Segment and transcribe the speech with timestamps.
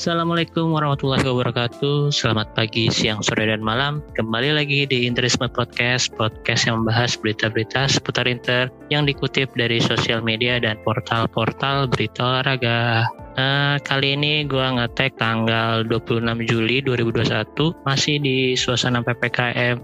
[0.00, 2.08] Assalamualaikum warahmatullahi wabarakatuh.
[2.08, 4.00] Selamat pagi, siang, sore, dan malam.
[4.16, 10.24] Kembali lagi di Interisme Podcast Podcast yang membahas berita-berita seputar Inter Yang dikutip dari sosial
[10.24, 18.20] media dan portal-portal berita olahraga Uh, kali ini gue ngetek tanggal 26 Juli 2021 masih
[18.20, 19.80] di suasana PPKM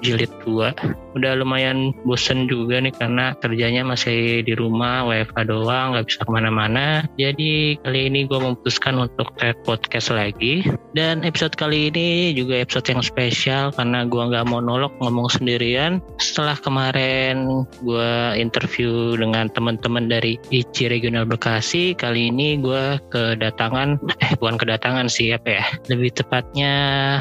[0.00, 6.06] jilid 2 udah lumayan bosen juga nih karena kerjanya masih di rumah WFH doang nggak
[6.10, 7.06] bisa ke mana-mana.
[7.14, 10.66] Jadi kali ini gue memutuskan untuk tag podcast lagi.
[10.94, 16.02] Dan episode kali ini juga episode yang spesial karena gue nggak monolog ngomong sendirian.
[16.18, 24.32] Setelah kemarin gue interview dengan teman-teman dari ICI Regional Bekasi kali ini gue kedatangan eh
[24.38, 26.74] bukan kedatangan sih apa ya lebih tepatnya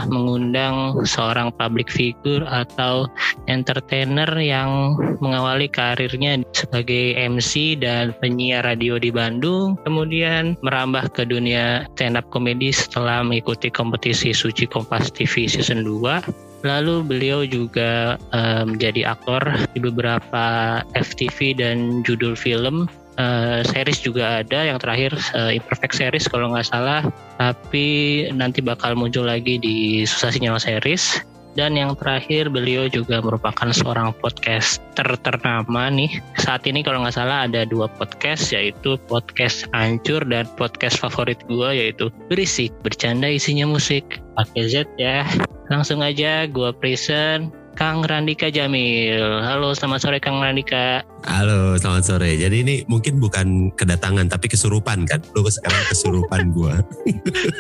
[0.10, 3.08] mengundang seorang public figure atau
[3.48, 11.86] entertainer yang mengawali karirnya sebagai MC dan penyiar radio di Bandung kemudian merambah ke dunia
[11.96, 18.16] stand up comedy setelah mengikuti kompetisi Suci Kompas TV season 2 Lalu beliau juga
[18.64, 19.44] menjadi um, aktor
[19.76, 22.88] di beberapa FTV dan judul film
[23.18, 27.06] uh, series juga ada yang terakhir uh, imperfect series kalau nggak salah.
[27.38, 31.22] Tapi nanti bakal muncul lagi di susah sinyal series.
[31.54, 36.18] Dan yang terakhir beliau juga merupakan seorang podcaster ternama nih.
[36.42, 41.70] Saat ini kalau nggak salah ada dua podcast yaitu podcast hancur dan podcast favorit gue
[41.78, 44.02] yaitu berisik bercanda isinya musik.
[44.34, 45.30] Pakai Z ya.
[45.70, 49.22] Langsung aja gue present Kang Randika Jamil.
[49.46, 51.06] Halo, selamat sore Kang Randika.
[51.24, 52.36] Halo, selamat sore.
[52.36, 55.24] Jadi ini mungkin bukan kedatangan tapi kesurupan kan?
[55.32, 56.84] Lu sekarang kesurupan gua.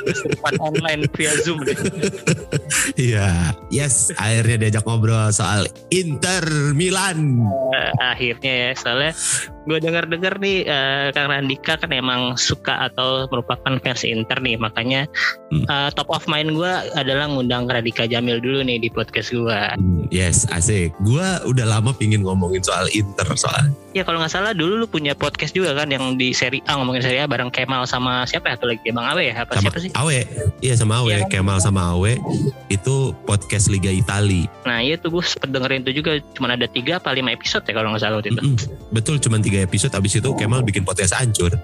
[0.03, 1.63] kesurupan online via Zoom
[2.99, 6.43] Iya, yes, akhirnya diajak ngobrol soal Inter
[6.75, 7.39] Milan.
[7.71, 9.15] Uh, akhirnya ya, soalnya
[9.63, 15.07] gue dengar-dengar nih uh, Kang Randika kan emang suka atau merupakan fans Inter nih, makanya
[15.55, 15.63] hmm.
[15.71, 19.59] uh, top of mind gue adalah ngundang Randika Jamil dulu nih di podcast gue.
[19.79, 20.91] Hmm, yes, asik.
[21.07, 23.52] Gue udah lama pingin ngomongin soal Inter soal.
[23.93, 27.05] Ya kalau nggak salah dulu lu punya podcast juga kan yang di seri A ngomongin
[27.05, 28.57] seri A bareng Kemal sama siapa ya?
[28.57, 29.45] Atau lagi Bang Awe ya?
[29.45, 29.91] Apa sama siapa sih?
[29.93, 30.25] Awe,
[30.65, 31.13] iya sama Awe.
[31.13, 32.17] Ya, Kemal sama Awe
[32.73, 34.49] itu podcast Liga Itali.
[34.65, 36.17] Nah iya tuh gue sempet dengerin itu juga.
[36.33, 38.41] Cuman ada tiga apa lima episode ya kalau nggak salah waktu itu.
[38.41, 38.89] Mm -mm.
[38.89, 39.93] Betul, cuman tiga episode.
[39.93, 41.53] Abis itu Kemal bikin podcast hancur.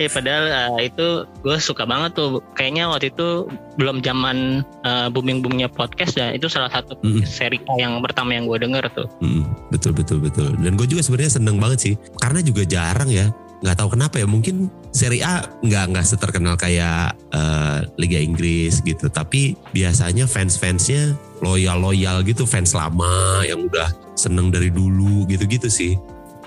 [0.00, 2.40] eh padahal uh, itu gue suka banget tuh.
[2.54, 7.58] Kayaknya waktu itu belum zaman uh, booming boomingnya podcast dan itu salah satu mm seri
[7.78, 9.08] yang pertama yang gue denger tuh.
[9.22, 10.52] Mm, betul betul betul.
[10.60, 11.94] Dan gue juga sebenarnya seneng banget sih.
[12.20, 13.30] Karena juga jarang ya
[13.62, 19.06] nggak tahu kenapa ya mungkin seri A nggak nggak seterkenal kayak uh, Liga Inggris gitu.
[19.08, 25.44] Tapi biasanya fans fansnya loyal loyal gitu fans lama yang udah seneng dari dulu gitu
[25.48, 25.98] gitu sih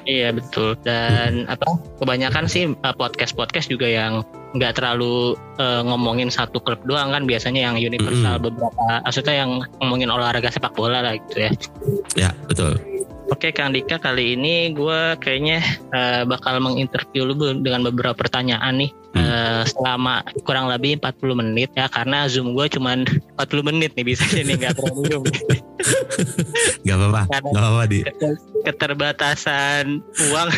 [0.05, 1.65] Iya betul dan apa
[1.97, 4.21] kebanyakan sih eh, podcast podcast juga yang
[4.55, 8.45] nggak terlalu uh, ngomongin satu klub doang kan biasanya yang universal mm -hmm.
[8.47, 9.51] beberapa maksudnya yang
[9.83, 11.51] ngomongin olahraga sepak bola lah gitu ya.
[12.15, 12.79] Ya betul.
[13.25, 15.57] Oke Kang Dika kali ini gue kayaknya
[15.89, 19.17] uh, bakal menginterview lu dengan beberapa pertanyaan nih hmm.
[19.17, 22.93] uh, selama kurang lebih 40 menit ya karena zoom gue cuma
[23.41, 25.23] 40 menit nih bisa nih nggak terlalu zoom.
[26.85, 27.99] gak apa-apa, gak apa-apa di
[28.65, 30.49] keterbatasan uang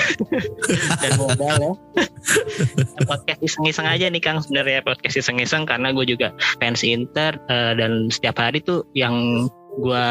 [1.03, 1.71] dan modal ya.
[3.09, 8.11] podcast iseng-iseng aja nih Kang sebenarnya podcast iseng-iseng karena gue juga fans Inter uh, dan
[8.11, 10.07] setiap hari tuh yang gue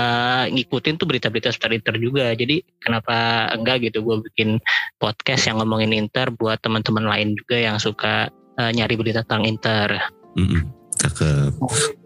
[0.55, 2.31] ngikutin tuh berita-berita seputar Inter juga.
[2.33, 4.63] Jadi kenapa enggak gitu gue bikin
[5.03, 9.99] podcast yang ngomongin Inter buat teman-teman lain juga yang suka uh, nyari berita tentang Inter.
[10.39, 10.63] Mm -mm.
[10.97, 11.53] Cakep.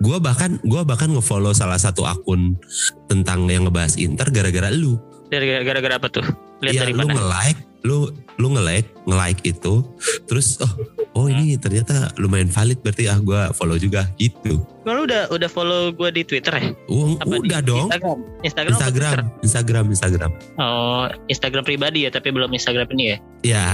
[0.03, 2.59] Gue bahkan gue bahkan ngefollow salah satu akun
[3.07, 4.99] tentang yang ngebahas Inter gara-gara lu.
[5.31, 6.27] Gara-gara apa tuh?
[6.59, 9.85] Lihat ya, dari lu nge-like lu lu nge-like nge-like itu
[10.25, 10.73] terus oh
[11.17, 15.93] oh ini ternyata lumayan valid berarti ah gue follow juga gitu Lu udah udah follow
[15.93, 16.73] gue di Twitter ya?
[16.89, 18.19] Oh, Apa di udah dong Instagram.
[18.43, 18.73] Instagram.
[18.75, 19.25] Instagram?
[19.45, 23.17] Instagram Instagram Oh, Instagram pribadi ya, tapi belum Instagram ini ya.
[23.45, 23.67] ya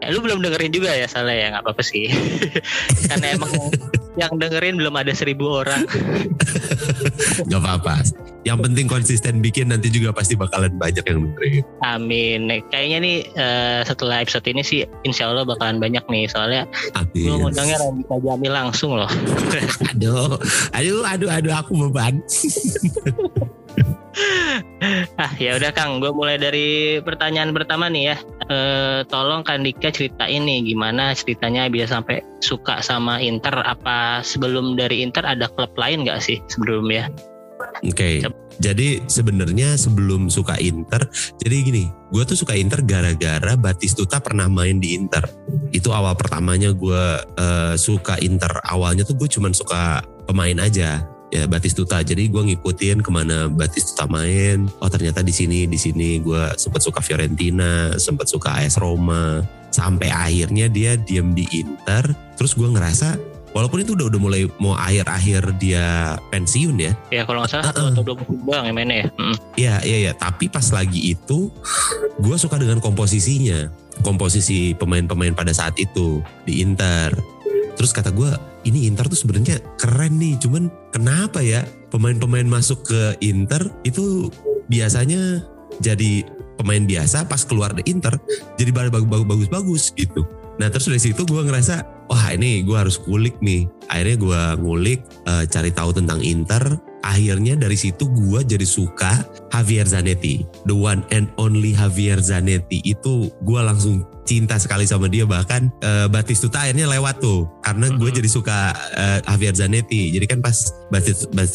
[0.00, 2.08] Eh, lu belum dengerin juga ya, salah ya, nggak apa-apa sih.
[3.12, 3.52] Karena emang
[4.20, 5.84] yang dengerin belum ada seribu orang.
[7.48, 7.94] nggak apa-apa
[8.46, 12.46] yang penting konsisten bikin nanti juga pasti bakalan banyak yang dengerin Amin.
[12.70, 16.30] Kayaknya nih eh, setelah episode ini sih, insya Allah bakalan banyak nih.
[16.30, 16.70] Soalnya
[17.10, 19.10] gue ngundangnya Randy Jamil langsung loh.
[19.90, 20.38] aduh
[20.70, 22.22] aduh aduh aduh aku beban
[25.20, 28.16] Ah ya udah Kang, gue mulai dari pertanyaan pertama nih ya.
[28.46, 33.52] Eh, tolong Kandika ceritain nih gimana ceritanya bisa sampai suka sama Inter.
[33.60, 37.12] Apa sebelum dari Inter ada klub lain nggak sih sebelumnya?
[37.84, 38.20] Oke,
[38.60, 41.08] jadi sebenarnya sebelum suka Inter,
[41.40, 45.24] jadi gini, gue tuh suka Inter gara-gara Batistuta pernah main di Inter.
[45.72, 47.04] Itu awal pertamanya gue
[47.36, 48.60] eh, suka Inter.
[48.64, 51.04] Awalnya tuh gue cuman suka pemain aja,
[51.36, 52.00] ya Batistuta.
[52.00, 54.66] Jadi gue ngikutin ke mana Batistuta main.
[54.80, 59.44] Oh ternyata di sini, di sini gue sempat suka Fiorentina, sempat suka AS Roma.
[59.68, 62.08] Sampai akhirnya dia diem di Inter.
[62.40, 67.40] Terus gue ngerasa Walaupun itu udah udah mulai mau akhir-akhir dia pensiun ya, Ya kalau
[67.40, 67.88] nggak salah Uh-uh.
[67.88, 69.06] atau dua musim doang yang mainnya ya.
[69.16, 69.36] Mm.
[69.56, 70.12] Iya, iya, iya.
[70.12, 71.48] Tapi pas lagi itu,
[72.20, 73.72] gue suka dengan komposisinya.
[74.04, 77.16] Komposisi pemain-pemain pada saat itu di Inter.
[77.76, 78.32] Terus kata gue,
[78.64, 80.40] ini Inter tuh sebenarnya keren nih.
[80.40, 81.62] Cuman kenapa ya
[81.92, 84.32] pemain-pemain masuk ke Inter itu
[84.66, 85.44] biasanya
[85.78, 86.24] jadi
[86.56, 88.16] pemain biasa pas keluar dari Inter
[88.56, 90.24] jadi bagus-bagus gitu.
[90.56, 93.68] Nah terus dari situ gue ngerasa wah ini gue harus kulik nih.
[93.92, 96.80] Akhirnya gue ngulik eh, cari tahu tentang Inter.
[97.06, 99.22] Akhirnya dari situ gue jadi suka
[99.54, 105.22] Javier Zanetti, the one and only Javier Zanetti itu gue langsung cinta sekali sama dia.
[105.22, 107.46] Bahkan eh, Batistuta akhirnya lewat tuh.
[107.62, 110.10] Karena gue jadi suka eh, Javier Zanetti.
[110.10, 110.58] Jadi kan pas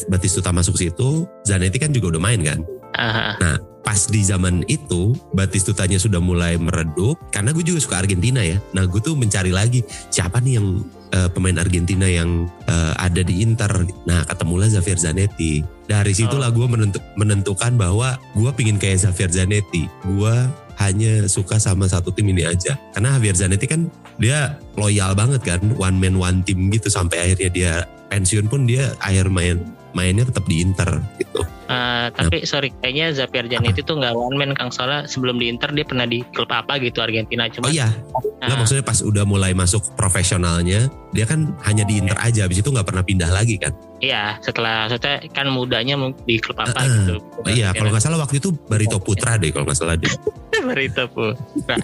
[0.08, 2.64] Batistuta masuk situ, Zanetti kan juga udah main kan?
[2.96, 8.62] Ah, pas di zaman itu Batistutanya sudah mulai meredup karena gue juga suka Argentina ya.
[8.72, 13.42] Nah gue tuh mencari lagi siapa nih yang eh, pemain Argentina yang eh, ada di
[13.42, 13.70] Inter.
[14.06, 15.66] Nah ketemulah Xavier Zanetti.
[15.86, 19.90] Dari situlah gue menentu- menentukan bahwa gue pingin kayak Xavier Zanetti.
[20.06, 20.34] Gue
[20.80, 22.78] hanya suka sama satu tim ini aja.
[22.96, 23.86] Karena Javier Zanetti kan
[24.18, 27.74] dia loyal banget kan, one man one team gitu sampai akhirnya dia
[28.12, 31.44] pensiun pun dia akhir main mainnya tetap di Inter gitu.
[31.68, 35.68] ah, tapi sorry kayaknya Zapier Zanetti itu nggak one man Kang soalnya sebelum di Inter
[35.72, 37.92] dia pernah di klub apa gitu Argentina cuma Oh iya,
[38.40, 42.68] Nggak, maksudnya pas udah mulai masuk profesionalnya, dia kan hanya di Inter aja, habis itu
[42.72, 43.72] nggak pernah pindah lagi kan?
[44.02, 45.94] iya setelah maksudnya kan mudanya
[46.26, 46.90] di klub apa Uh-uh.
[46.90, 47.14] gitu.
[47.22, 50.10] Oh, iya, kalau nggak salah waktu itu Barito Putra deh, kalau nggak salah deh.
[50.66, 51.78] Barito Putra.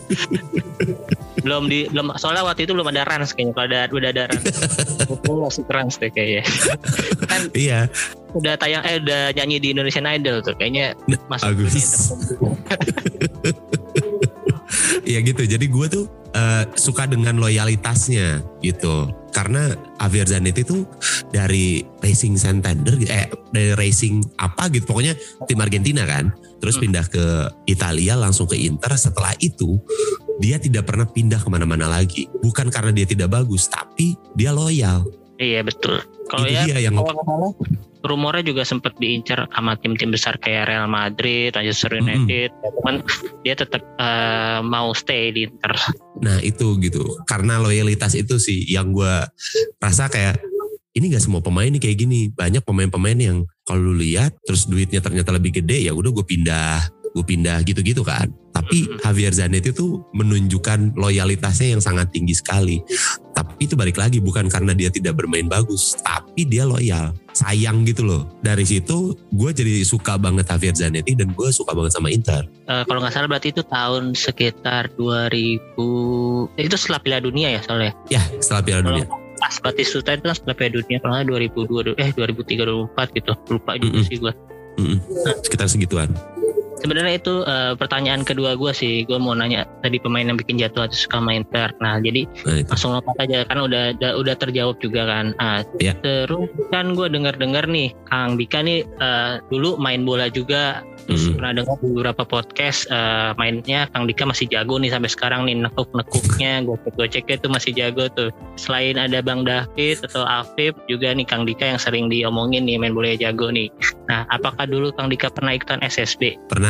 [1.38, 4.44] belum di belum soalnya waktu itu belum ada Rans kayaknya kalau ada udah ada Rans
[5.46, 6.42] masuk Rans deh kayaknya
[7.30, 7.80] kan iya,
[8.34, 10.98] udah tayang eh udah nyanyi di Indonesian Idol tuh kayaknya
[11.30, 11.70] masuk bagus.
[11.70, 12.34] dunia tertentu.
[15.08, 15.42] Iya gitu.
[15.48, 16.04] Jadi gue tuh
[16.36, 19.08] eh, suka dengan loyalitasnya gitu.
[19.32, 20.84] Karena Javier Zanetti tuh
[21.32, 24.84] dari Racing Santander, eh dari Racing apa gitu.
[24.84, 25.16] Pokoknya
[25.48, 26.28] tim Argentina kan.
[26.60, 26.90] Terus Hmm.
[26.90, 27.24] pindah ke
[27.64, 28.92] Italia langsung ke Inter.
[29.00, 29.80] Setelah itu
[30.36, 32.28] dia tidak pernah pindah ke mana-mana lagi.
[32.44, 35.08] Bukan karena dia tidak bagus, tapi dia loyal.
[35.40, 37.56] Iya betul kalau ya dia yang kalau
[38.06, 41.98] rumornya juga sempat diincar sama tim-tim besar kayak Real Madrid, Manchester.
[41.98, 42.50] United.
[42.80, 43.02] Cuman
[43.42, 45.74] dia tetap eh, mau stay di Inter.
[46.22, 47.18] Nah itu gitu.
[47.26, 49.14] Karena loyalitas itu sih yang gue
[49.82, 50.38] rasa kayak
[50.96, 52.30] ini gak semua pemain nih kayak gini.
[52.30, 56.78] Banyak pemain-pemain yang kalau lu lihat terus duitnya ternyata lebih gede ya udah gue pindah
[57.14, 58.30] gue pindah gitu-gitu kan.
[58.52, 59.00] Tapi.
[59.00, 62.82] Javier Zanetti itu menunjukkan loyalitasnya yang sangat tinggi sekali.
[63.32, 68.02] Tapi itu balik lagi bukan karena dia tidak bermain bagus, tapi dia loyal, sayang gitu
[68.04, 68.26] loh.
[68.42, 72.44] Dari situ gue jadi suka banget Javier Zanetti dan gue suka banget sama Inter.
[72.66, 77.60] Eh, kalau nggak salah berarti itu tahun sekitar 2000 eh, itu setelah Piala Dunia ya
[77.62, 77.92] soalnya.
[78.10, 79.06] Ya setelah Piala Dunia.
[79.38, 81.26] pas Batistuta itu kan setelah Piala Dunia kalau nggak
[81.94, 83.32] 2002 eh 2003 2004 gitu.
[83.54, 84.08] Lupa juga Mm-mm.
[84.10, 84.34] sih gua.
[84.82, 84.98] Mm-mm.
[85.46, 86.10] Sekitar segituan.
[86.78, 89.02] Sebenarnya itu eh, pertanyaan kedua gua sih.
[89.02, 91.70] Gua mau nanya tadi pemain yang bikin jatuh hati suka main Inter.
[91.78, 92.68] Nah, jadi Nah, itu.
[92.68, 95.26] langsung lompat aja kan udah udah, udah terjawab juga kan.
[95.38, 95.94] Ah, Iya.
[95.98, 100.82] Terus kan gue dengar-dengar nih Kang Dika nih eh, dulu main bola juga.
[101.06, 101.34] Terus Mhm.
[101.34, 106.62] pernah dengar beberapa podcast eh, mainnya Kang Dika masih jago nih sampai sekarang nih nekuk-nekuknya
[106.62, 108.28] gue cek gue ceknya tuh masih jago tuh.
[108.54, 112.92] Selain ada Bang David atau Afif juga nih Kang Dika yang sering diomongin nih main
[112.92, 113.70] bola jago nih.
[114.06, 116.36] Nah, apakah dulu Kang Dika pernah ikutan SSB?
[116.48, 116.67] Pernah,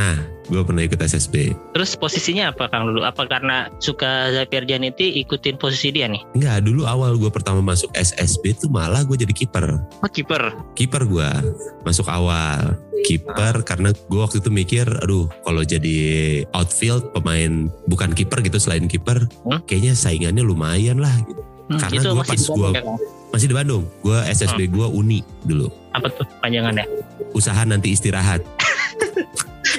[0.49, 1.53] gue pernah ikut SSB.
[1.73, 3.05] Terus posisinya apa Kang dulu?
[3.05, 6.25] Apa karena suka Xavier Janiti ikutin posisi dia nih?
[6.33, 9.77] Enggak, dulu awal gue pertama masuk SSB tuh malah gue jadi kiper.
[10.01, 10.57] Oh kiper.
[10.73, 11.31] Kiper gue
[11.83, 12.75] masuk awal.
[13.01, 15.99] Kiper karena gue waktu itu mikir, aduh kalau jadi
[16.51, 19.61] outfield pemain bukan kiper gitu selain kiper, Hmm?
[19.65, 21.13] kayaknya saingannya lumayan lah.
[21.21, 21.43] Gitu.
[21.69, 22.83] Hmm, Karena itu gua masih pas gua- ya?
[23.29, 25.69] Masih di Bandung, gue SSB gue Uni dulu.
[25.93, 26.89] Apa tuh panjangannya?
[27.37, 28.41] Usaha nanti istirahat.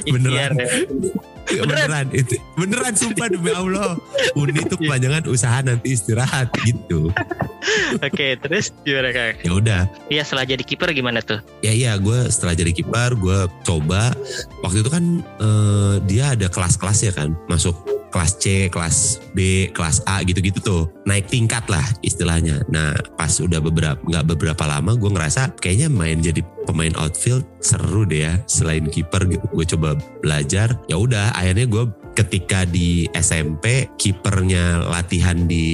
[0.06, 0.58] Beneran.
[0.58, 0.70] Ikhtiar ya.
[1.50, 3.98] Ya, beneran itu beneran sumpah demi Allah
[4.38, 7.10] Uni itu kepanjangan usaha nanti istirahat gitu
[8.06, 9.34] Oke, terus gimana Kang?
[9.42, 11.42] ya udah Iya setelah jadi kiper gimana tuh?
[11.60, 14.14] ya iya gue setelah jadi kiper gue coba
[14.62, 15.04] waktu itu kan
[15.42, 17.74] eh, dia ada kelas-kelas ya kan masuk
[18.10, 22.58] kelas C, kelas B, kelas A gitu-gitu tuh naik tingkat lah istilahnya.
[22.66, 28.10] Nah pas udah beberapa nggak beberapa lama gue ngerasa kayaknya main jadi pemain outfield seru
[28.10, 29.46] deh ya selain kiper gitu.
[29.54, 29.94] Gue coba
[30.26, 30.74] belajar.
[30.90, 35.68] Ya udah akhirnya gue ketika di SMP kipernya latihan di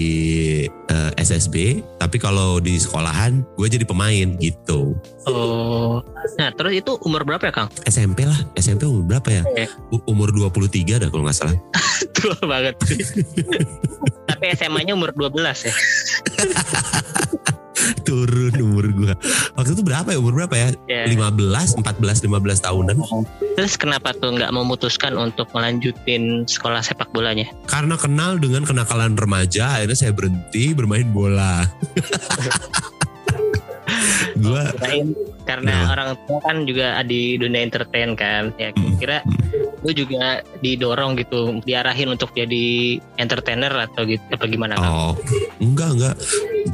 [0.69, 4.93] eh, SSB, tapi kalau di sekolahan gue jadi pemain gitu.
[5.25, 6.05] Oh,
[6.37, 7.69] nah terus itu umur berapa ya Kang?
[7.89, 9.41] SMP lah, SMP umur berapa ya?
[9.41, 9.65] Oke.
[9.89, 11.57] U- Umur 23 dah kalau nggak salah.
[12.15, 12.77] Tua banget.
[14.29, 15.73] Tapi SMA-nya umur 12 ya.
[18.05, 19.13] Turun umur gua.
[19.57, 20.17] Waktu itu berapa ya?
[20.21, 20.69] Umur berapa ya?
[20.85, 21.03] Ya.
[21.09, 22.95] 15, 14, 15 tahunan.
[23.57, 27.49] Terus kenapa tuh nggak memutuskan untuk melanjutin sekolah sepak bolanya?
[27.65, 31.65] Karena kenal dengan kenakalan remaja, akhirnya saya berhenti bermain bola.
[34.35, 35.15] gua Kirain
[35.47, 35.87] karena Nah.
[35.93, 38.51] orang tua kan juga di dunia entertain kan.
[38.59, 38.69] Ya
[38.99, 39.21] kira
[39.85, 44.73] gue juga didorong gitu, diarahin untuk jadi entertainer atau gitu apa gimana?
[44.81, 45.13] Oh,
[45.61, 46.15] enggak enggak.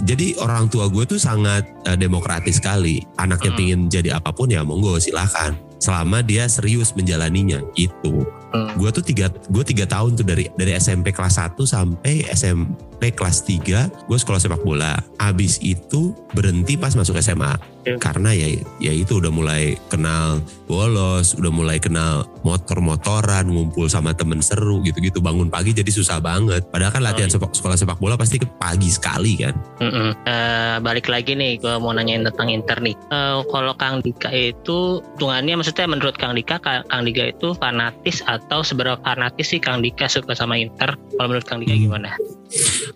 [0.07, 3.03] Jadi orang tua gue tuh sangat eh, demokratis sekali.
[3.19, 3.59] Anaknya Hmm.
[3.59, 5.51] pingin jadi apa pun ya monggo silahkan.
[5.81, 8.23] Selama dia serius menjalaninya gitu.
[8.53, 8.69] Hmm.
[8.77, 13.43] Gue tuh tiga, gue tiga tahun tuh dari dari SMP kelas 1 sampai SMP kelas
[13.43, 15.01] 3 gue sekolah sepak bola.
[15.17, 17.57] Abis itu berhenti pas masuk SMA.
[17.81, 17.97] Oke.
[17.97, 18.45] Karena ya
[18.77, 20.38] ya itu udah mulai kenal
[20.69, 25.17] bolos, udah mulai kenal motor-motoran, ngumpul sama temen seru gitu-gitu.
[25.17, 26.69] Bangun pagi jadi susah banget.
[26.69, 27.35] Padahal kan latihan Oh, iya.
[27.38, 29.57] sepak, sekolah sepak bola pasti ke pagi sekali kan.
[29.81, 30.13] Mm-mm.
[30.23, 32.93] Eh, balik lagi nih, gue mau nanyain tentang Inter nih.
[33.09, 38.21] Eh, kalau Kang Dika itu, hitungannya maksudnya menurut Kang Dika, Ka- Kang Dika itu fanatis
[38.23, 40.93] atau seberapa fanatis sih Kang Dika suka sama Inter?
[41.17, 41.83] Kalau menurut Kang Dika Hmm.
[41.89, 42.09] gimana?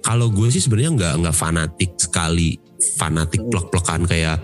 [0.02, 2.60] Kalau gue sih sebenarnya nggak nggak fanatik sekali,
[3.00, 4.42] fanatik plek-plekan kayak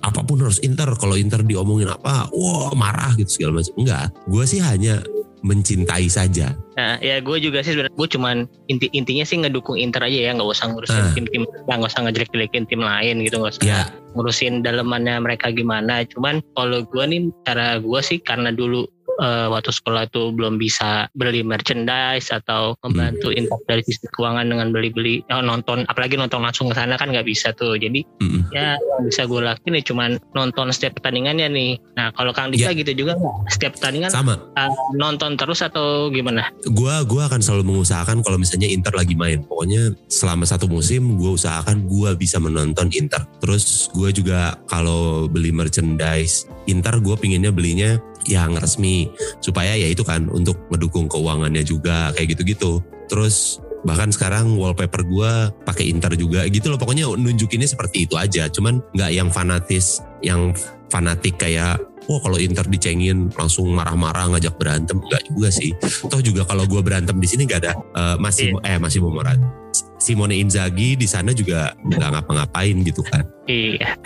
[0.00, 0.88] apa pun harus Inter.
[0.96, 3.74] Kalau Inter diomongin apa, wah marah gitu segala macam.
[3.80, 5.00] Enggak, gue sih hanya
[5.44, 6.56] mencintai saja.
[6.74, 8.36] Nah, ya gue juga sih sebenarnya gue cuman
[8.72, 11.12] inti intinya sih ngedukung Inter aja ya, nggak usah ngurusin Ah.
[11.12, 13.82] tim-tim, nggak usah ngejelek-jelekin tim lain gitu, nggak usah Ya,
[14.16, 16.00] ngurusin dalemannya mereka gimana.
[16.08, 18.88] Cuman kalau gue nih cara gue sih karena dulu
[19.20, 24.70] eh, waktu sekolah itu belum bisa beli merchandise atau membantu infak dari sisi keuangan dengan
[24.70, 28.50] beli-beli eh, nonton apalagi nonton langsung ke sana kan nggak bisa tuh jadi mm-mm.
[28.54, 32.72] ya yang bisa gue lakuin ya cuman nonton setiap pertandingannya nih nah kalau Kang Dika
[32.72, 34.34] gitu juga nggak setiap pertandingan sama.
[34.56, 39.44] eh, nonton terus atau gimana Gue gua akan selalu mengusahakan kalau misalnya Inter lagi main.
[39.44, 43.22] Pokoknya selama satu musim gue usahakan gue bisa menonton Inter.
[43.38, 50.02] Terus gue juga kalau beli merchandise Inter gue pinginnya belinya yang resmi supaya ya itu
[50.02, 52.80] kan untuk mendukung keuangannya juga kayak gitu-gitu.
[53.08, 55.32] Terus bahkan sekarang wallpaper gue
[55.68, 56.80] pakai Inter juga gitu loh.
[56.80, 58.48] Pokoknya nunjukinnya seperti itu aja.
[58.48, 60.56] Cuman nggak yang fanatis, yang
[60.88, 65.72] fanatik kayak Wah kalau Inter dicengin langsung marah-marah ngajak berantem enggak juga sih.
[66.04, 69.63] Toh juga kalau gue berantem di sini nggak ada eh, masih eh masih mau Morat.
[70.04, 73.24] Simone Inzaghi di sana juga nggak ngapa-ngapain gitu kan.
[73.44, 73.96] iya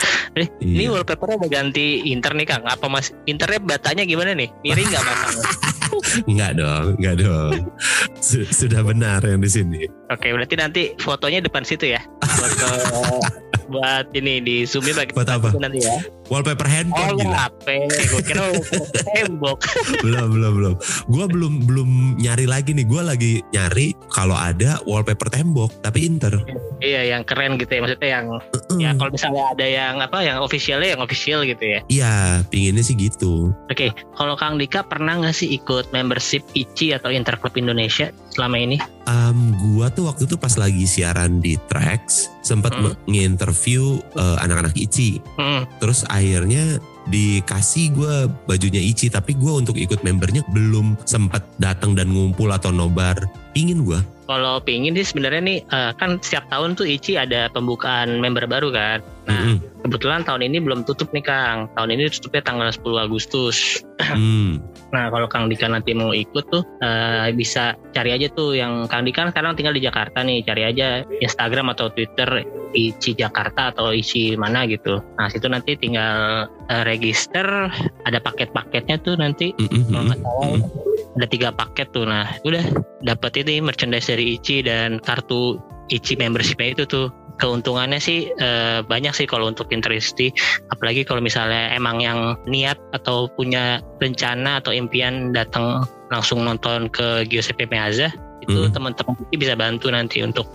[0.62, 0.94] ini Iya.
[0.94, 5.34] wallpapernya udah ganti Inter nih Kang apa mas Internya batanya gimana nih miring nggak matang
[6.30, 7.72] Enggak dong, enggak dong.
[8.20, 9.82] Su- Sudah benar yang di sini.
[10.12, 12.00] Oke, berarti nanti fotonya depan situ ya.
[12.22, 12.68] Foto
[13.68, 15.48] buat ini di zoomnya bagi Buat apa?
[15.56, 15.96] nanti ya.
[16.28, 17.36] Wallpaper Oh, handphone gila.
[17.48, 17.66] HP.
[17.88, 18.42] Gue kira
[19.16, 19.58] tembok.
[20.04, 20.74] belum belum belum.
[21.08, 21.88] Gue belum belum
[22.20, 22.84] nyari lagi nih.
[22.84, 26.36] Gue lagi nyari kalau ada wallpaper tembok tapi Inter.
[26.78, 27.80] iya, yang keren gitu ya.
[27.80, 28.26] Maksudnya yang
[28.76, 31.80] ya kalau misalnya ada yang apa yang officialnya yang official gitu ya.
[31.88, 32.14] Iya,
[32.52, 33.50] pinginnya sih gitu.
[33.66, 38.78] Oke, kalau Kang Dika pernah nggak sih ikut membership ICI atau Interclub Indonesia selama ini?
[39.04, 42.94] Um, gua tuh waktu itu pas lagi siaran di Trax sempat Hmm.
[43.04, 45.18] nge-interview uh, anak-anak ICI.
[45.34, 46.78] Hmm, Terus akhirnya
[47.08, 48.14] dikasih gue
[48.44, 53.18] bajunya ICI tapi gue untuk ikut membernya belum sempat datang dan ngumpul atau nobar.
[53.50, 53.98] Pingin gue.
[54.28, 58.68] kalau pingin sih sebenarnya nih eh, kan setiap tahun tuh ICI ada pembukaan member baru
[58.68, 59.00] kan.
[59.24, 59.64] Nah, Mm-mm.
[59.82, 61.64] kebetulan tahun ini belum tutup nih Kang.
[61.72, 63.56] Tahun ini tutupnya tanggal 10 Agustus.
[63.98, 64.60] Hmm.
[64.94, 69.04] Nah kalau Kang Dika nanti mau ikut tuh eh, bisa cari aja tuh yang Kang
[69.04, 70.44] Dika kan sekarang tinggal di Jakarta nih.
[70.46, 75.00] Cari aja Instagram atau Twitter ICI Jakarta atau ICI mana gitu.
[75.18, 77.44] Nah situ nanti tinggal eh, register.
[78.08, 79.52] Ada paket-paketnya tuh nanti.
[79.56, 81.16] Mm, mm, Kalau mm, nggak salah mm.
[81.18, 82.04] ada tiga paket tuh.
[82.08, 82.64] Nah udah
[83.04, 89.14] dapat ini merchandise dari ICI dan kartu ICI membershipnya itu tuh keuntungannya sih eh, banyak
[89.14, 90.30] sih kalau untuk Pinteresti
[90.74, 97.24] apalagi kalau misalnya emang yang niat atau punya rencana atau impian datang langsung nonton ke
[97.30, 98.10] Giuseppe Meazza
[98.48, 98.72] itu Hmm.
[98.72, 100.48] teman-teman bisa bantu nanti untuk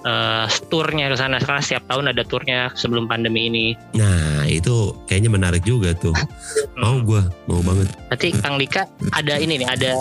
[0.00, 5.28] eh, turnya ke sana karena setiap tahun ada turnya sebelum pandemi ini Nah itu kayaknya
[5.28, 6.14] menarik juga tuh.
[6.80, 7.92] Mau gue, mau banget.
[8.08, 9.92] Berarti Kang Dika ada ini nih ada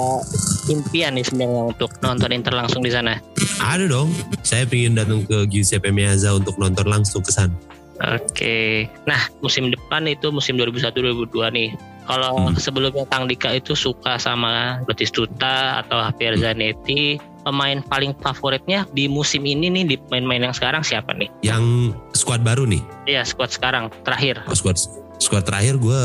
[0.68, 3.20] impian nih sebenarnya untuk nonton Inter langsung di sana
[3.60, 4.16] Ada dong.
[4.40, 7.52] Saya pengen datang ke Giuseppe Meazza untuk nonton langsung ke sana.
[8.00, 8.88] Oke.
[9.04, 11.70] Nah, musim depan itu musim 2001-2002 nih.
[12.08, 12.56] Kalau Hmm.
[12.56, 19.42] sebelumnya Kang Dika itu suka sama Batistuta atau Javier Zanetti, pemain paling favoritnya di musim
[19.42, 21.30] ini nih di pemain-pemain yang sekarang siapa nih?
[21.42, 22.82] Yang squad baru nih.
[23.06, 24.44] Iya, squad sekarang terakhir.
[24.46, 24.78] Oh, squad
[25.18, 26.02] squad terakhir gue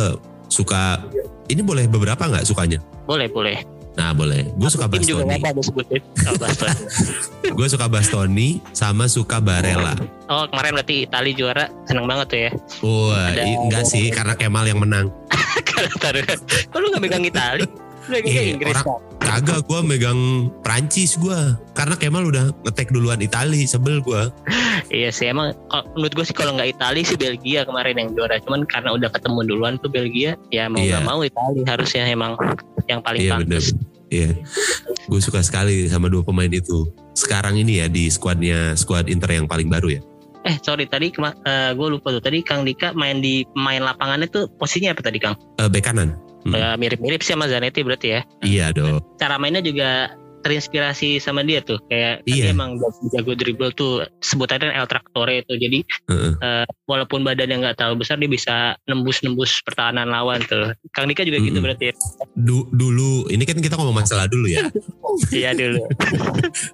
[0.47, 1.03] suka.
[1.45, 2.79] Ini boleh beberapa nggak sukanya?
[3.05, 3.61] Boleh, boleh.
[3.95, 4.51] Nah boleh.
[4.55, 5.39] Gue suka Bastoni.
[5.39, 6.75] Oh, Bastoni.
[7.47, 9.95] Gue suka Bastoni sama suka Barella.
[10.27, 12.51] oh, kemarin berarti Itali juara, seneng banget tuh ya.
[12.83, 15.15] Wah, i- enggak sih karena Kemal yang menang.
[15.69, 17.63] Kalau taruh, kok lu nggak megang Itali?
[17.63, 17.69] Lu
[18.11, 18.99] megangnya Eh, Inggris orang-.
[19.35, 20.21] Kagak gue megang
[20.63, 21.35] Prancis gue.
[21.75, 24.31] Karena Kemal udah ngetek duluan Itali, sebel gue.
[24.95, 25.51] Iya sih emang
[25.99, 29.41] menurut gue sih kalau nggak Italia sih Belgia kemarin yang juara cuman karena udah ketemu
[29.43, 31.03] duluan tuh Belgia ya mau Iya.
[31.03, 32.39] nggak mau Italia harusnya emang
[32.87, 33.75] yang paling Iya pantas.
[34.07, 34.39] Iya.
[35.11, 36.87] Gue suka sekali sama dua pemain itu.
[37.19, 40.01] Sekarang ini ya di skuadnya skuad Inter yang paling baru ya.
[40.47, 44.95] Eh sorry tadi gue lupa tuh tadi Kang Dika main di main lapangannya tuh posisinya
[44.95, 45.35] apa tadi Kang?
[45.59, 46.15] Eh, bek kanan.
[46.45, 46.55] Hmm.
[46.55, 48.21] Eh, Mirip-mirip sih sama Zanetti berarti ya.
[48.41, 49.01] Iya dong.
[49.17, 50.13] Cara mainnya juga
[50.45, 52.37] terinspirasi sama dia tuh kayak kan Iya.
[52.37, 52.77] dia emang
[53.11, 56.33] jago, dribble tuh sebutannya El Tractore itu jadi Heeh.
[56.37, 60.77] eh, walaupun badannya nggak terlalu besar dia bisa nembus-nembus pertahanan lawan tuh.
[60.93, 61.65] Kang Dika juga gitu Mm-mm.
[61.65, 61.95] berarti ya?
[62.37, 64.69] Du- dulu ini kan kita ngomong masalah dulu ya.
[65.33, 65.81] Iya dulu.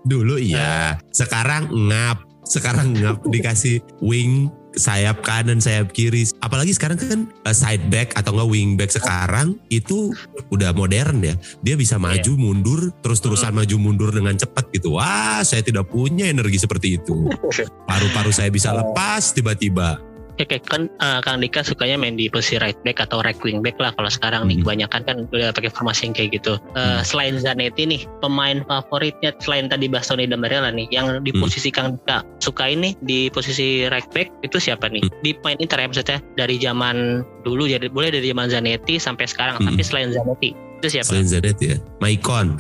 [0.03, 0.99] Dulu iya.
[1.11, 2.25] Sekarang ngap.
[2.43, 6.27] Sekarang ngap dikasih wing sayap kanan, sayap kiri.
[6.43, 10.13] Apalagi sekarang kan uh, side back atau enggak wing back sekarang itu
[10.53, 11.35] udah modern ya.
[11.63, 14.99] Dia bisa maju mundur terus-terusan maju mundur dengan cepat gitu.
[14.99, 17.31] Wah, saya tidak punya energi seperti itu.
[17.89, 20.10] Paru-paru saya bisa lepas tiba-tiba.
[20.41, 23.61] Ya kayak kan eh, Kang Dika sukanya main di posisi right back atau right wing
[23.61, 24.65] back lah kalau sekarang nih Hmm.
[24.65, 26.57] kebanyakan kan udah pakai formasi yang kayak gitu.
[26.73, 27.05] Hmm.
[27.05, 31.45] Selain Zanetti nih pemain favoritnya selain tadi Bastoni dan Barella nih yang di Hmm.
[31.45, 35.05] posisi Kang Dika suka ini di posisi right back itu siapa nih?
[35.05, 35.13] Hmm.
[35.21, 36.97] Di pemain Inter ya maksudnya dari zaman
[37.45, 39.69] dulu jadi boleh dari zaman Zanetti sampai sekarang Hmm.
[39.77, 41.05] tapi selain Zanetti itu siapa?
[41.13, 41.77] Selain Zanetti ya.
[42.01, 42.57] Maicon.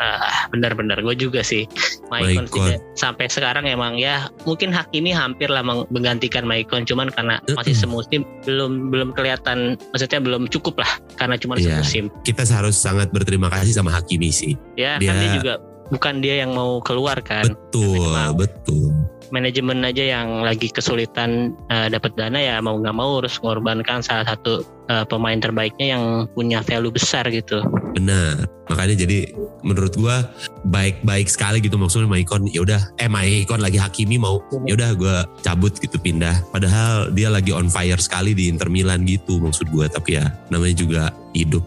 [0.00, 1.68] Ah, benar-benar gue juga sih.
[2.08, 7.36] Maicon tidak- sampai sekarang emang ya mungkin Hakimi hampir lah meng- menggantikan Maicon cuman karena
[7.50, 7.84] masih Mm-mm.
[8.02, 11.78] semusim belum belum kelihatan maksudnya belum cukup lah karena cuma Iya.
[11.78, 12.08] semusim.
[12.22, 14.56] Kita harus sangat berterima kasih sama Hakimi sih.
[14.74, 15.54] Ya Dia- kan dia juga
[15.90, 17.44] bukan dia yang mau keluar kan.
[17.44, 18.88] Betul, betul.
[19.30, 24.24] Manajemen aja yang lagi kesulitan eh, dapat dana ya mau nggak mau harus mengorbankan salah
[24.24, 27.62] satu eh, pemain terbaiknya yang punya value besar gitu.
[27.94, 28.50] Benar.
[28.66, 29.30] Makanya jadi
[29.62, 30.30] menurut gua
[30.66, 35.16] baik-baik sekali gitu maksudnya Maicon ya udah eh Maicon lagi Hakimi mau ya udah gua
[35.46, 36.42] cabut gitu pindah.
[36.50, 40.74] Padahal dia lagi on fire sekali di Inter Milan gitu maksud gua tapi ya namanya
[40.74, 41.02] juga
[41.34, 41.62] hidup.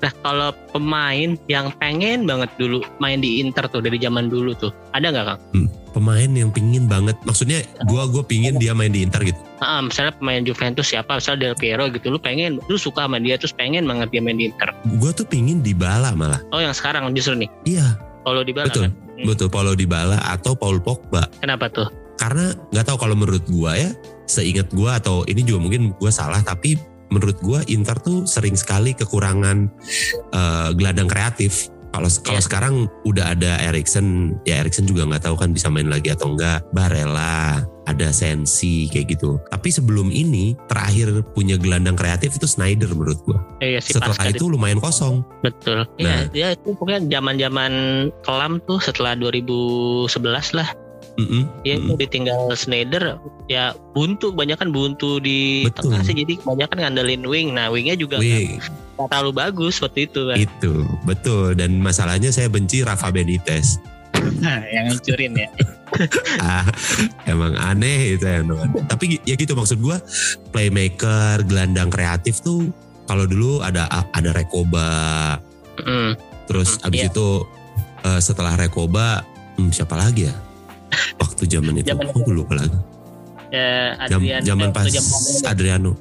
[0.00, 4.72] Nah kalau pemain yang pengen banget dulu main di Inter tuh dari zaman dulu tuh
[4.96, 5.40] ada nggak kang?
[5.90, 9.38] Pemain yang pingin banget maksudnya gua gua pingin dia main di Inter gitu.
[9.60, 13.36] Ah, misalnya pemain Juventus siapa, misalnya Del Piero gitu, lu pengen, lu suka sama dia
[13.36, 14.72] terus pengen banget dia main di Inter.
[14.96, 16.40] Gua tuh pingin Dybala malah.
[16.54, 18.88] Oh yang sekarang justru nih, Iya, kalau di betul.
[18.88, 18.92] kan?
[18.94, 19.26] Hmm.
[19.28, 21.28] Betul Paulo Dybala atau Paul Pogba.
[21.42, 21.90] Kenapa tuh?
[22.20, 23.96] karena nggak tahu kalau menurut gua ya
[24.28, 26.76] seingat gua atau ini juga mungkin gua salah tapi
[27.08, 29.72] menurut gua Inter tuh sering sekali kekurangan
[30.30, 32.46] eh, gelandang kreatif kalau kalau Iya.
[32.46, 36.62] sekarang udah ada Erikson ya Erikson juga nggak tahu kan bisa main lagi atau enggak
[36.70, 43.18] Barella ada Sensi kayak gitu tapi sebelum ini terakhir punya gelandang kreatif itu Snyder menurut
[43.26, 45.82] gua Eh, ya si setelah itu lumayan kosong betul.
[45.98, 46.30] Nah.
[46.30, 47.72] Iya, dia itu pokoknya zaman-zaman
[48.22, 50.70] kelam tuh setelah 2011 lah.
[51.18, 51.90] Mm-mm, Dia mm-mm.
[51.90, 53.18] itu ditinggal Schneider
[53.50, 55.90] ya buntu, banyak kan buntu di Betul.
[55.92, 57.48] tengah sih jadi kebanyakan ngandelin wing.
[57.52, 58.56] Nah, wingnya juga Wih,
[59.00, 60.36] nggak terlalu bagus waktu itu kan.
[60.36, 63.80] itu betul dan masalahnya saya benci Rafa Benitez
[64.20, 65.48] Nah, yang ngancurin ya.
[66.44, 66.66] ah,
[67.24, 68.52] emang aneh itu aneh.
[68.84, 69.96] Tapi ya gitu maksud gue
[70.50, 72.68] playmaker, gelandang kreatif tuh
[73.06, 75.38] kalau dulu ada ada Rekoba,
[75.80, 76.20] Mm.
[76.44, 77.08] terus Hmm, abis iya.
[77.08, 77.28] itu
[78.02, 79.24] eh, setelah Rekoba
[79.56, 80.34] hmm, siapa lagi ya?
[81.16, 82.76] Waktu zaman itu, Zaman oh, gue lupa lagi.
[83.48, 85.92] Ya, Jam, Adrian, zaman eh, pas zaman- Adriano.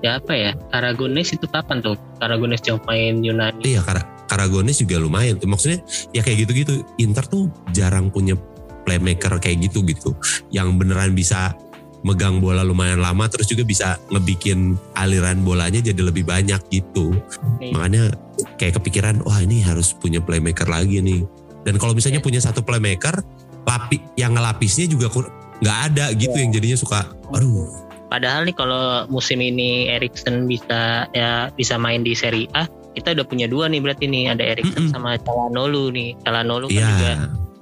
[0.00, 0.52] Ya apa ya?
[0.72, 1.96] Aragones itu kapan tuh?
[2.20, 3.62] Aragones yang main Yunani.
[3.64, 5.50] Iya, Kar Karagonis juga lumayan tuh.
[5.50, 5.82] Maksudnya
[6.14, 6.86] ya kayak gitu-gitu.
[7.02, 8.38] Inter tuh jarang punya
[8.86, 10.14] playmaker kayak gitu gitu.
[10.54, 11.52] Yang beneran bisa
[12.00, 17.12] megang bola lumayan lama terus juga bisa ngebikin aliran bolanya jadi lebih banyak gitu.
[17.60, 17.74] Nih.
[17.76, 18.14] Makanya
[18.56, 21.26] kayak kepikiran wah ini harus punya playmaker lagi nih.
[21.66, 22.26] Dan kalau misalnya Iya.
[22.30, 23.20] punya satu playmaker,
[23.68, 25.12] lapi yang ngelapisnya juga
[25.60, 26.42] nggak ada gitu Iya.
[26.48, 27.04] yang jadinya suka
[27.36, 32.66] aduh Padahal nih kalau musim ini Erikson bisa ya bisa main di Serie A,
[32.98, 34.94] kita udah punya dua nih berarti nih ada Erikson Mm-mm.
[34.94, 36.18] sama Calhanoglu nih.
[36.26, 37.12] Calhanoglu kan iya juga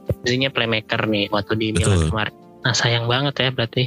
[0.08, 2.08] posisinya playmaker nih waktu di Milan Betul.
[2.08, 2.34] kemarin.
[2.58, 3.82] Nah sayang banget ya berarti.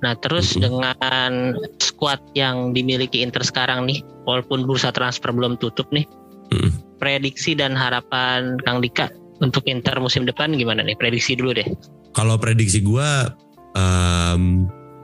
[0.00, 0.64] Nah terus Mm-mm.
[0.64, 1.32] dengan
[1.78, 6.08] squad yang dimiliki Inter sekarang nih, walaupun bursa transfer belum tutup nih,
[6.56, 6.72] Mm-mm.
[6.96, 9.12] prediksi dan harapan Kang Dika
[9.44, 10.96] untuk Inter musim depan gimana nih?
[10.96, 11.68] Prediksi dulu deh.
[12.16, 13.10] kalau prediksi gue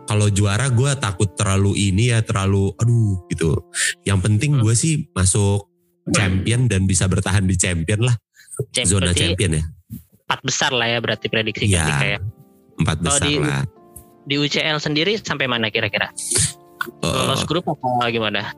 [0.05, 3.57] kalau juara gue takut terlalu ini ya terlalu aduh gitu
[4.03, 4.63] yang penting Hmm.
[4.63, 5.69] gue sih masuk
[6.07, 8.17] champion dan bisa bertahan di champion lah
[8.71, 9.65] Cem- zona champion ya
[10.25, 11.85] empat besar lah ya berarti prediksi Iya.
[11.85, 12.19] Ya.
[12.77, 13.65] empat Kalau besar di- lah
[14.25, 16.09] Di UCL sendiri sampai mana kira-kira?
[17.05, 18.57] Oh, Lolos grup apa gimana?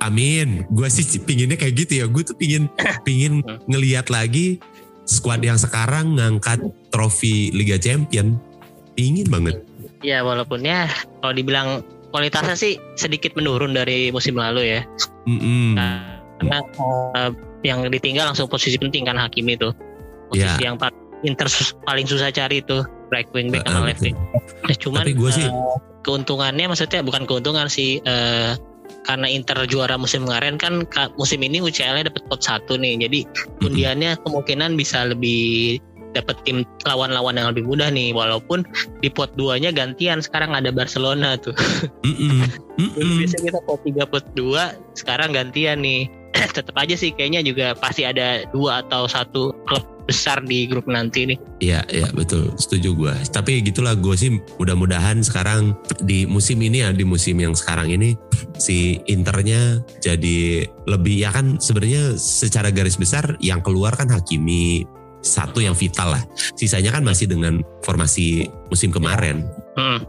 [0.00, 2.66] amin gue sih pinginnya kayak gitu ya gue tuh pingin
[3.06, 3.62] pingin Hmm.
[3.66, 4.58] ngelihat lagi
[5.04, 8.40] squad yang sekarang ngangkat trofi Liga Champion
[8.92, 9.62] pingin banget
[10.00, 10.86] Ya walaupun ya
[11.18, 11.68] kalau dibilang
[12.08, 14.80] kualitasnya sih sedikit menurun dari musim lalu ya.
[15.24, 15.74] Mm-mm.
[16.38, 16.58] Karena
[17.14, 17.30] eh,
[17.62, 19.74] yang ditinggal langsung posisi penting kan Hakimi itu.
[20.28, 22.78] Posisi yang paling Inter sus- paling susah cari itu
[23.10, 24.14] right wing back sama left wing.
[24.70, 25.52] Eh, Cuman Tapi gua sih- eh,
[26.00, 28.54] keuntungannya maksudnya bukan keuntungan sih eh,
[29.02, 33.02] karena Inter juara musim kemarin kan ka- musim ini UCL-nya dapat pot satu nih.
[33.02, 33.26] Jadi
[33.60, 35.80] undiannya kemungkinan bisa lebih
[36.12, 38.64] dapat tim lawan-lawan yang lebih mudah nih walaupun
[39.04, 41.54] di pot 2-nya gantian sekarang ada Barcelona tuh.
[42.06, 42.46] Mm-mm.
[43.18, 46.08] biasanya kita pot 3 pot 2 sekarang gantian nih.
[46.56, 51.28] Tetap aja sih kayaknya juga pasti ada dua atau satu klub besar di grup nanti
[51.28, 51.38] nih.
[51.60, 52.48] Iya, iya betul.
[52.56, 53.14] Setuju gue.
[53.28, 58.16] Tapi gitulah gue sih mudah-mudahan sekarang di musim ini ya, di musim yang sekarang ini
[58.64, 64.88] si Internya jadi lebih ya kan sebenarnya secara garis besar yang keluar kan Hakimi
[65.28, 66.22] satu yang vital lah.
[66.56, 69.44] Sisanya kan masih dengan formasi musim kemarin.
[69.78, 70.02] Hmm.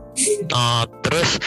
[0.49, 1.37] Oh, terus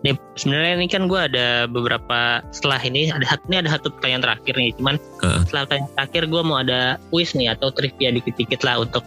[0.00, 4.22] nih sebenarnya ini kan gue ada beberapa setelah ini ada satu ini ada satu pertanyaan
[4.22, 4.70] terakhir nih.
[4.78, 5.40] Cuman Heeh.
[5.44, 9.02] setelah pertanyaan terakhir gue mau ada quiz nih atau trivia dikit-dikit lah untuk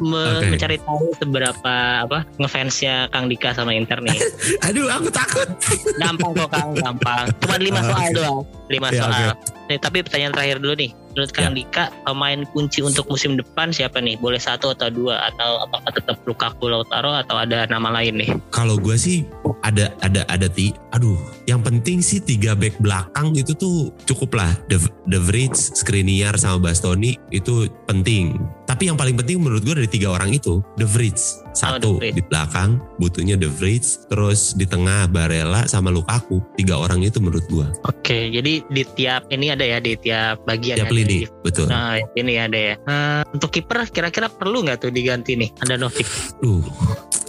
[0.00, 0.48] me- Oke.
[0.48, 4.16] mencari tahu seberapa apa ngefansnya Kang Dika sama Inter nih.
[4.66, 5.48] Aduh, aku takut.
[6.00, 7.24] gampang kok Kang, gampang.
[7.44, 8.38] Cuma lima Ah, soal doang.
[8.68, 9.28] Lima Ya, soal.
[9.68, 10.90] Nih, tapi pertanyaan terakhir dulu nih.
[11.18, 14.14] Menurut Kang Dika, pemain kunci untuk musim depan siapa nih?
[14.22, 18.30] Boleh satu atau dua atau apakah tetap Lukaku Lautaro atau ada nama lain nih?
[18.54, 19.26] Kalau gue sih
[19.66, 21.18] ada ada ada ti, aduh,
[21.50, 24.54] yang penting sih tiga back belakang itu tuh cukup lah.
[24.70, 24.78] De,
[25.10, 28.38] De Vrij, Skriniar sama Bastoni itu penting.
[28.68, 31.16] Tapi yang paling penting menurut gue dari tiga orang itu, De Vrij
[31.50, 32.14] satu Oh, De Vrij.
[32.14, 36.44] di belakang, butuhnya De Vrij, terus di tengah Barella sama Lukaku.
[36.54, 37.64] Tiga orang itu menurut gue.
[37.82, 41.66] Oke, jadi di tiap ini ada ya di tiap bagian Tiap ada lini, di- betul.
[41.66, 42.74] Nah, ini ada ya.
[42.78, 45.48] Eh, untuk kiper kira-kira perlu nggak tuh diganti nih?
[45.58, 46.04] Ada Novik.
[46.38, 46.60] Duh,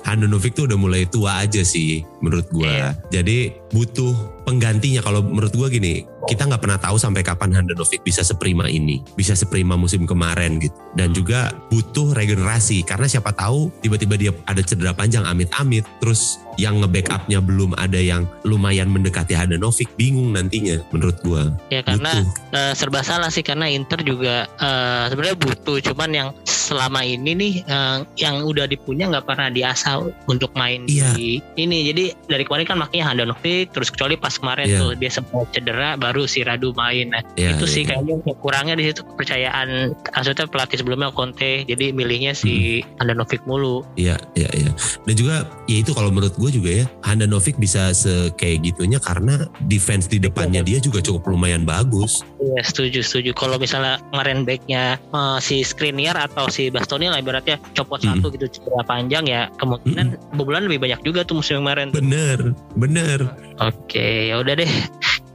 [0.10, 2.67] Handanovic tuh udah mulai tua aja sih menurut gua.
[2.67, 2.89] Iya.
[3.13, 8.26] Jadi butuh penggantinya kalau menurut gua gini, kita nggak pernah tahu sampai kapan Handanovic bisa
[8.26, 10.74] seprima ini, bisa seprima musim kemarin gitu.
[10.98, 16.82] Dan juga butuh regenerasi karena siapa tahu tiba-tiba dia ada cedera panjang amit-amit, terus yang
[16.84, 21.54] nge-backupnya belum ada yang lumayan mendekati Handanovic, bingung nantinya menurut gua.
[21.69, 27.06] Ya karena eh, serba salah sih karena Inter juga eh, sebenarnya butuh cuman yang selama
[27.06, 31.13] ini nih eh, yang udah dipunya nggak pernah diasah untuk main Iya.
[31.13, 34.79] di ini jadi dari kemarin kan makanya Handanovic terus kecuali pas kemarin Iya.
[34.79, 37.95] tuh dia sempat cedera baru si Radu main nah, Ya, itu sih ya.
[37.95, 39.67] kayaknya kurangnya di situ kepercayaan
[40.09, 42.97] maksudnya pelatih sebelumnya Conte jadi milihnya si Hmm.
[42.99, 44.71] Handanovic mulu Iya, iya, iya.
[45.03, 45.35] Dan juga
[45.65, 50.17] ya itu kalau menurut gue juga ya, Handanovic bisa se kayak gitunya karena defense di
[50.17, 52.21] depannya dia juga cukup lumayan bagus.
[52.38, 53.31] Iya setuju setuju.
[53.33, 58.15] Kalau misalnya kemarin backnya eh, si Skriniar atau si Bastoni lah ibaratnya copot Hmm.
[58.15, 61.89] satu gitu cedera panjang ya kemungkinan kebobolan lebih banyak juga tuh musim kemarin.
[61.89, 63.19] Bener, bener.
[63.58, 64.71] Oke ya udah deh.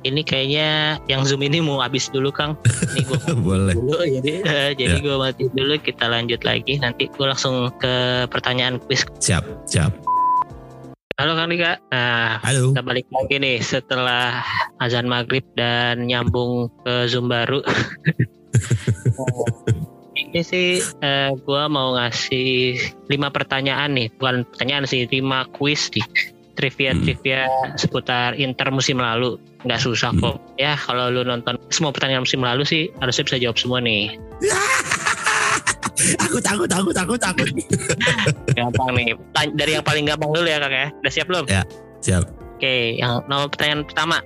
[0.05, 0.69] ini kayaknya
[1.07, 2.61] yang Zoom ini mau habis dulu Kang.
[2.93, 3.73] Ini gue Boleh.
[3.73, 5.03] dulu jadi eh, jadi Ya.
[5.03, 7.95] gue mati dulu kita lanjut lagi nanti gue langsung ke
[8.29, 9.97] pertanyaan quiz Siap, siap.
[11.17, 12.77] halo Kang Dika nah Halo.
[12.77, 14.45] kita balik lagi nih setelah
[14.77, 17.65] azan maghrib dan nyambung ke zoom baru
[20.35, 20.69] ini sih
[20.99, 22.75] eh, gue mau ngasih
[23.07, 24.11] lima pertanyaan nih.
[24.19, 26.03] Bukan pertanyaan sih lima quiz nih.
[26.55, 29.39] Trivia trivia seputar Inter musim lalu.
[29.63, 30.19] Nggak susah Hmm.
[30.21, 30.37] kok.
[30.55, 34.19] Ya kalau lu nonton semua pertanyaan musim lalu sih harusnya bisa jawab semua nih.
[35.95, 37.49] Takut, takut, takut, takut, takut.
[38.53, 39.15] gampang nih.
[39.55, 40.87] Dari yang paling gampang dulu ya kak ya.
[41.01, 41.45] Udah siap belum?
[42.03, 42.25] Siap.
[42.55, 44.19] oke yang nomor pertanyaan pertama.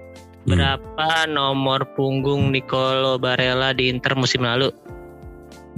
[0.48, 0.56] Hmm.
[0.56, 4.72] berapa nomor punggung Nicolo Barella di Inter musim lalu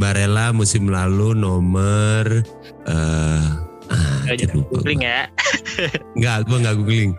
[0.00, 2.24] Barella musim lalu nomor
[2.88, 3.44] eh
[3.90, 5.28] ah, Gak jadi lupa googling ya
[6.16, 7.12] Enggak, gua enggak googling.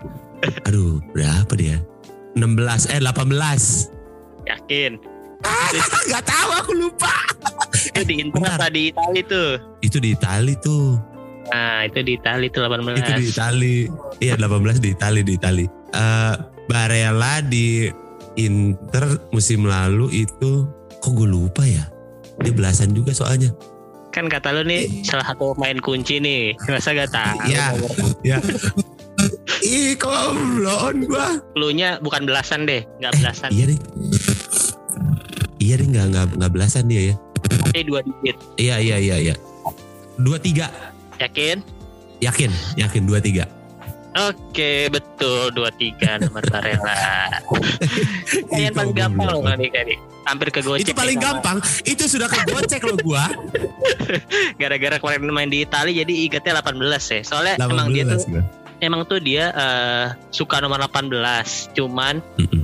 [0.65, 1.78] Aduh, berapa dia?
[2.34, 4.50] 16 eh 18.
[4.50, 4.91] yakin
[6.08, 7.13] Enggak tahu aku lupa.
[7.91, 8.58] itu di Inter bentar.
[8.58, 10.98] apa di Itali tuh Itu di Itali tuh.
[11.48, 13.78] nah itu di Itali tuh 18 Itu di Itali.
[14.17, 15.65] Iya, 18 di Itali di Itali.
[15.91, 16.34] Eh
[16.65, 17.91] Barella di
[18.38, 20.63] Inter musim lalu itu
[20.98, 21.84] kok gue lupa ya?
[22.41, 23.51] Dia belasan juga soalnya.
[24.12, 27.71] kan kata lu nih salah satu main kunci nih masa gak tahu Iya.
[28.27, 28.38] Ya.
[29.63, 31.39] Ih, belum gua?
[31.56, 33.80] Cluenya bukan belasan deh nggak belasan Iya deh.
[35.63, 37.15] Iya deh nggak nggak nggak belasan dia ya.
[37.41, 39.36] tapi dua digit Iya iya iya iya.
[40.19, 40.67] Dua tiga.
[41.15, 41.63] yakin
[42.19, 43.47] Yakin yakin dua tiga.
[44.12, 47.32] Oke betul 23 nomor Barella.
[48.52, 49.71] Yang paling gampang loh belum.
[49.71, 49.95] kali.
[50.28, 50.84] Hampir ke gocek.
[50.84, 51.58] Itu paling nih gampang.
[51.88, 53.32] Itu sudah kegocek loh gua.
[54.60, 57.21] Gara-gara kemarin main di Itali jadi ingatnya 18 ya.
[57.24, 58.43] Soalnya emang dia tuh 18 gua.
[58.84, 61.71] emang tuh dia eh, suka nomor 18.
[61.80, 62.63] Cuman Mm-mm.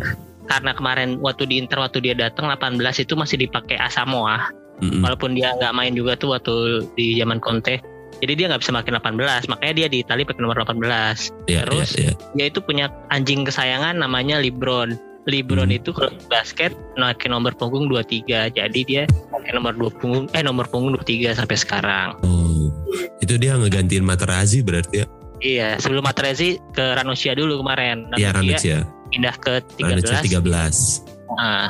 [0.51, 2.75] karena kemarin waktu di Inter waktu dia datang 18
[3.07, 4.51] itu masih dipakai Asamoah.
[4.83, 4.99] Mm-mm.
[4.99, 7.79] Walaupun dia nggak main juga tuh waktu di zaman Conte.
[8.17, 11.29] Jadi dia nggak bisa makin 18, makanya dia di Itali pakai nomor 18.
[11.45, 12.13] Iya, Terus iya, iya.
[12.33, 14.97] dia itu punya anjing kesayangan namanya Libron.
[15.27, 15.77] Libron Hmm.
[15.77, 18.47] itu kalau basket pakai nomor punggung 23.
[18.47, 22.07] Jadi dia pakai nomor 2 punggung eh nomor punggung 23 sampai sekarang.
[22.23, 22.71] Oh,
[23.19, 25.05] itu dia ngegantiin Materazzi berarti ya?
[25.37, 28.09] Iya, sebelum Matrezi ke Ranocchia dulu kemarin.
[28.15, 28.87] Iya, Ranocchia.
[29.07, 30.01] pindah ke 13.
[30.01, 31.05] Ranocchia 13.
[31.37, 31.69] Nah,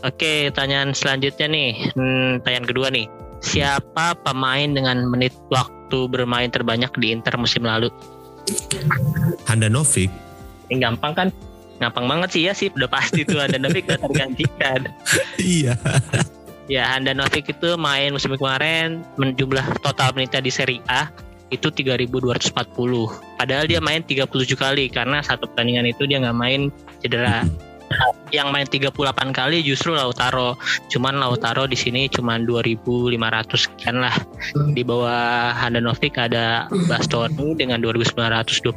[0.00, 1.92] Oke, pertanyaan selanjutnya nih.
[1.92, 3.04] Hmm, pertanyaan kedua nih.
[3.40, 7.88] Siapa pemain dengan menit waktu bermain terbanyak di Inter musim lalu?
[9.48, 10.12] Handanovic.
[10.70, 11.28] Ini gampang kan?
[11.80, 14.80] Gampang banget sih ya sih, udah pasti tuh Handanovic udah tergantikan.
[15.40, 15.74] iya.
[16.70, 21.08] Ya, Handanovic itu main musim kemarin jumlah total menitnya di Serie A
[21.50, 22.54] itu 3.240.
[23.40, 26.70] Padahal dia main 37 kali karena satu pertandingan itu dia nggak main
[27.02, 27.42] cedera.
[28.30, 28.94] Yang main 38
[29.34, 30.54] kali justru Lautaro.
[30.86, 33.16] Cuman Lautaro di sini cuman 2.500
[33.58, 34.14] sekian lah.
[34.74, 38.70] Di bawah Handanovic ada Bastoni dengan 2.926,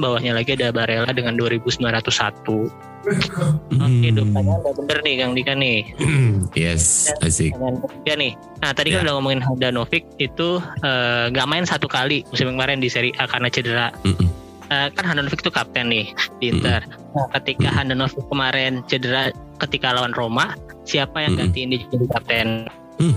[0.00, 2.94] bawahnya lagi ada Barella dengan 2.901.
[3.04, 5.78] Oke, dua pertanyaan udah bener nih Kang Dika nih.
[6.56, 7.52] yes, asik.
[7.52, 8.32] Ketiga nih.
[8.64, 9.12] Nah tadi kan Ya.
[9.12, 13.52] udah ngomongin Handanovic itu eh, nggak main satu kali musim kemarin di Serie A karena
[13.52, 13.92] cedera.
[14.08, 14.43] Mm-mm.
[14.72, 16.08] Eh, kan Handanovic itu kapten nih
[16.40, 16.80] di Inter.
[16.88, 17.78] Nah, ketika Mm-mm.
[17.84, 19.28] Handanovic kemarin cedera
[19.60, 20.56] ketika lawan Roma,
[20.88, 21.52] siapa yang Mm-mm.
[21.52, 22.48] gantiin dia jadi kapten?
[22.96, 23.14] Hmm.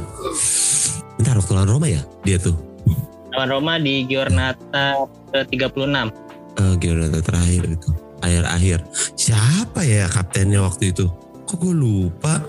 [1.16, 2.56] Bentar waktu lawan Roma ya dia tuh.
[3.32, 6.12] Lawan Roma di Giornata ke 36.
[6.58, 7.90] Eh Giornata terakhir itu.
[8.18, 8.80] Akhir-akhir.
[9.16, 11.08] Siapa ya kaptennya waktu itu?
[11.48, 12.44] Kok gue lupa?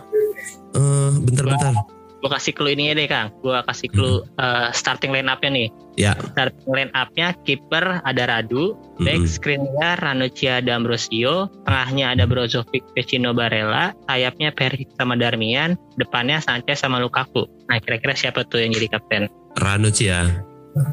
[0.74, 1.97] Eh bentar-bentar.
[2.18, 3.30] Gue kasih clue ini deh Kang.
[3.40, 5.68] Gue kasih clue eh, starting line up-nya nih.
[5.94, 6.18] Ya.
[6.34, 9.30] Starting line up-nya kiper ada Radu, back Mm-mm.
[9.30, 16.98] screennya Ranocchia D'Ambrosio, tengahnya ada Brozovic, Vecino Barella, sayapnya Peric sama Darmian, depannya Sanchez sama
[16.98, 17.46] Lukaku.
[17.70, 19.30] Nah kira-kira siapa tuh yang jadi kapten?
[19.58, 20.42] Ranocchia.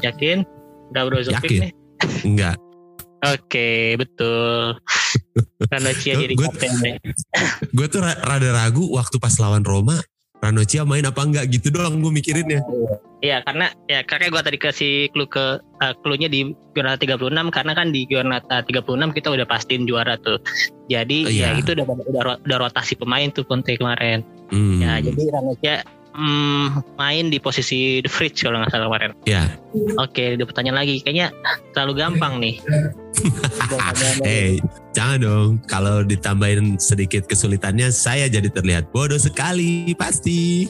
[0.02, 0.46] Yakin?
[0.90, 1.60] Udah Brozovic Yakin.
[1.66, 1.72] nih?
[2.22, 2.56] Enggak.
[3.26, 4.78] Oke, betul.
[5.70, 6.94] Ranocchia jadi kapten deh.
[7.74, 9.98] Gue tuh ra- rada ragu waktu pas lawan Roma.
[10.36, 12.60] Ranocchia main apa enggak gitu doang gue mikirinnya.
[13.24, 17.72] Iya, karena ya kakek gua tadi kasih clue ke eh, clue-nya di Giornata 36 karena
[17.72, 20.36] kan di Giornata 36 kita udah pastiin juara tuh.
[20.92, 21.58] Jadi Oh, ya iya.
[21.58, 24.20] itu udah, udah udah rotasi pemain tuh Conte kemarin.
[24.52, 24.78] Hmm.
[24.78, 25.74] Ya, jadi Ranocchia
[26.16, 29.10] hmm, main di posisi the fridge kalau nggak salah kemarin.
[29.28, 29.44] Ya.
[30.00, 31.04] Oke, ada pertanyaan lagi.
[31.04, 31.30] Kayaknya
[31.76, 32.56] terlalu gampang nih.
[34.22, 34.60] Eh,
[34.94, 35.50] jangan dong.
[35.66, 40.68] Kalau ditambahin sedikit kesulitannya, saya jadi terlihat bodoh sekali, pasti.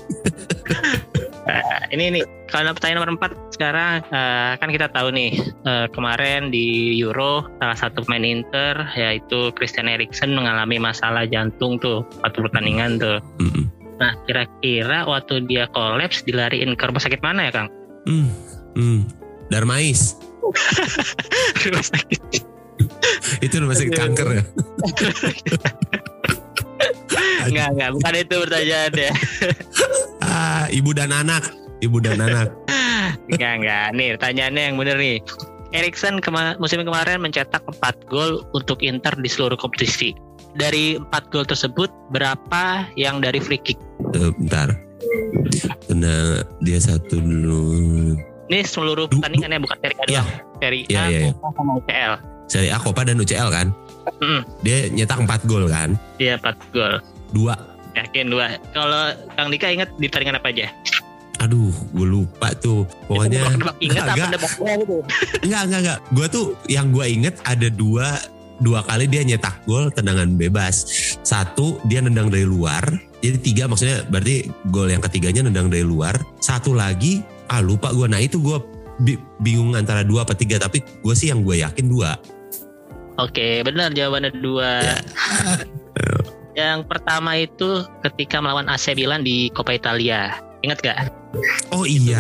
[1.45, 6.49] Nah, ini nih kalau pertanyaan nomor empat sekarang eh, kan kita tahu nih eh, kemarin
[6.49, 13.03] di Euro salah satu pemain Inter yaitu Christian Eriksen mengalami masalah jantung tuh waktu pertandingan
[13.03, 13.19] tuh.
[13.97, 17.69] Nah kira-kira waktu dia kolaps dilariin ke rumah sakit mana ya Kang?
[18.05, 18.29] Hmm,
[18.77, 19.01] hmm.
[19.49, 20.17] Darmais.
[21.67, 22.23] rumah sakit.
[23.41, 24.43] Itu rumah sakit kanker ya.
[27.47, 29.11] Enggak enggak bukan itu pertanyaannya.
[30.27, 31.49] Ah, ibu dan anak.
[31.81, 32.53] Ibu dan anak.
[33.31, 33.87] Enggak enggak.
[33.95, 35.17] Nih pertanyaannya yang bener nih.
[35.73, 40.13] Erikson kema- musim kemarin mencetak 4 gol untuk Inter di seluruh kompetisi.
[40.57, 42.65] Dari 4 gol tersebut berapa
[42.95, 43.77] yang dari free kick?
[44.13, 44.73] Eh, bentar.
[45.85, 48.17] Kena dia satu dulu.
[48.47, 50.29] Ini seluruh Du- pertandingannya bukan seri A doang.
[50.57, 51.33] Seri Iya, A, iya, iya.
[51.35, 52.13] Copa sama UCL.
[52.47, 53.67] Seri A, Copa dan UCL kan.
[54.17, 55.99] Mm, Dia nyetak 4 gol kan.
[56.17, 56.95] Iya 4 gol.
[57.31, 57.55] Dua.
[57.93, 58.61] Yakin dua.
[58.71, 59.03] Kalau
[59.35, 60.69] Kang Dika ingat di pertandingan apa aja?
[61.39, 62.85] Aduh, gue lupa tuh.
[63.07, 64.05] Pokoknya apa Enggak.
[64.09, 64.97] bola gitu?
[65.43, 65.99] enggak enggak enggak.
[66.13, 68.21] Gue tuh yang gue inget ada dua
[68.59, 70.87] dua kali dia nyetak gol tendangan bebas.
[71.21, 72.83] Satu dia nendang dari luar.
[73.21, 76.17] Jadi tiga maksudnya berarti gol yang ketiganya nendang dari luar.
[76.39, 78.07] Satu lagi ah lupa gue.
[78.07, 78.59] Nah itu gue
[79.01, 80.57] bi- bingung antara dua apa tiga.
[80.57, 82.17] Tapi gue sih yang gue yakin dua.
[83.17, 84.71] Oke, benar jawabannya dua.
[84.85, 84.99] Ya.
[86.57, 90.41] Yang pertama itu ketika melawan AC Milan di Coppa Italia.
[90.65, 90.97] Ingat gak?
[91.69, 92.17] Oh iya,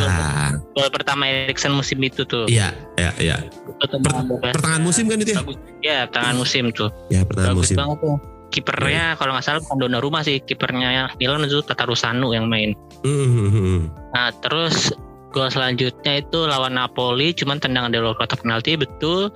[0.77, 2.44] Gol pertama Erikson musim itu tuh.
[2.44, 3.37] iya, iya, iya.
[3.78, 4.52] Bebas.
[4.52, 5.38] Pertengahan musim kan itu ya?
[5.38, 5.56] Bagus.
[5.80, 6.90] Ya, pertengahan musim tuh.
[7.06, 7.76] Ya pertengahan Bagus musim.
[7.76, 8.16] banget tuh.
[8.46, 12.72] Kipernya kalau nggak salah bukan Donnarumma sih, kipernya Milan itu Tatarusanu yang main.
[13.02, 14.94] Hmm, Nah, terus
[15.28, 19.28] gol selanjutnya itu lawan Napoli, cuman tendangan dari luar kotak penalti betul.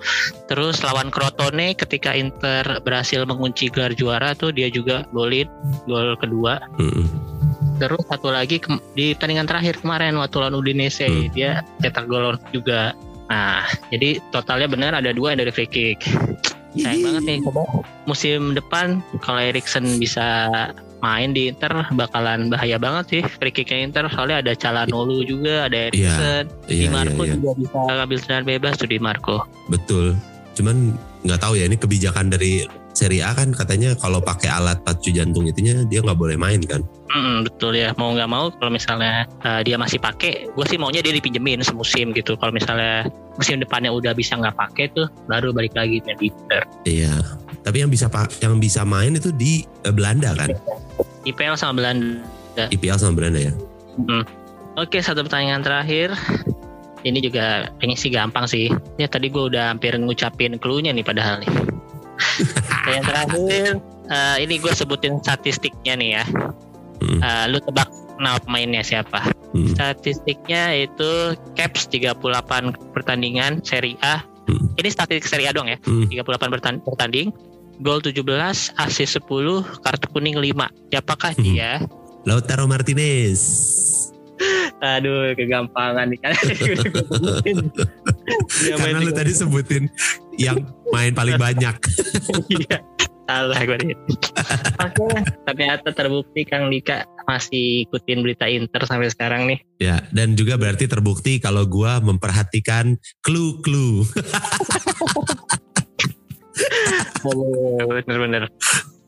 [0.47, 5.51] Terus lawan Crotone ketika Inter berhasil mengunci gelar juara tuh dia juga golin
[5.85, 6.57] gol kedua.
[6.75, 7.05] hmm,
[7.77, 11.29] Terus satu lagi ke- di pertandingan terakhir kemarin waktu lawan Udinese Hmm.
[11.31, 12.97] dia cetak gol juga.
[13.31, 13.63] Nah,
[13.95, 16.03] jadi totalnya benar ada dua yang dari free kick.
[16.75, 17.39] Sayang banget nih.
[18.07, 20.51] Musim depan kalau Erikson bisa
[21.01, 25.89] main di Inter bakalan bahaya banget sih free kicknya Inter soalnya ada Calhanoglu juga ada
[25.89, 27.35] Erikson Iya, di iya, Marco iya.
[27.41, 29.37] juga bisa ngambil tendangan bebas tuh di Marco
[29.73, 30.13] Betul.
[30.53, 30.93] Cuman
[31.25, 32.69] nggak tahu ya ini kebijakan dari
[33.01, 36.85] Serie A kan katanya kalau pakai alat pacu jantung itunya dia nggak boleh main kan.
[37.09, 41.01] Mm, betul ya mau nggak mau kalau misalnya uh, dia masih pakai gue sih maunya
[41.01, 45.73] dia dipinjemin semusim gitu kalau misalnya musim depannya udah bisa nggak pakai tuh baru balik
[45.73, 46.29] lagi main di
[46.85, 47.17] Iya.
[47.65, 50.53] Tapi yang bisa pa- yang bisa main itu di eh, Belanda kan.
[51.25, 52.21] IPL sama Belanda
[52.69, 53.53] IPL sama Belanda ya.
[54.77, 56.13] Oke, satu pertanyaan terakhir.
[57.01, 58.69] Ini juga kayaknya sih gampang sih.
[59.01, 61.49] Ya tadi gue udah hampir ngucapin clue-nya nih padahal nih.
[62.93, 63.67] yang terakhir,
[64.07, 66.25] eh, ini gue sebutin statistiknya nih ya.
[67.01, 67.19] Hmm.
[67.19, 69.33] Eh, lu tebak nama pemainnya siapa?
[69.51, 69.67] Hmm.
[69.69, 71.11] Statistiknya itu
[71.55, 74.23] caps 38 pertandingan Serie A.
[74.45, 74.71] Hmm.
[74.75, 75.79] Ini statistik Serie A dong ya.
[75.83, 76.07] Hmm.
[76.07, 77.33] 38 bertan- bertanding.
[77.81, 78.21] Gol 17,
[78.77, 80.69] assist 10, kartu kuning 5.
[80.89, 81.43] Siapakah Hmm.
[81.43, 81.81] dia?
[82.23, 83.41] Lautaro Martinez.
[84.81, 86.33] Aduh, kegampangan nih kan.
[88.63, 89.85] Dia main Karena lu tadi sebutin
[90.37, 90.59] yang
[90.93, 91.77] main paling banyak.
[92.51, 92.79] Iya.
[93.31, 93.95] Salah gue nih.
[94.83, 95.07] Oke,
[95.47, 99.63] ternyata terbukti Kang Dika masih ikutin berita Inter sampai sekarang nih.
[99.79, 104.03] Ya, dan juga berarti terbukti kalau gua memperhatikan clue-clue.
[107.87, 108.51] Bener-bener.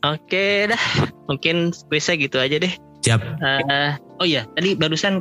[0.03, 0.83] Oke dah,
[1.27, 2.71] mungkin bisa gitu aja deh.
[3.03, 3.21] Siap.
[3.43, 3.91] Eh,
[4.23, 5.19] oh iya, tadi barusan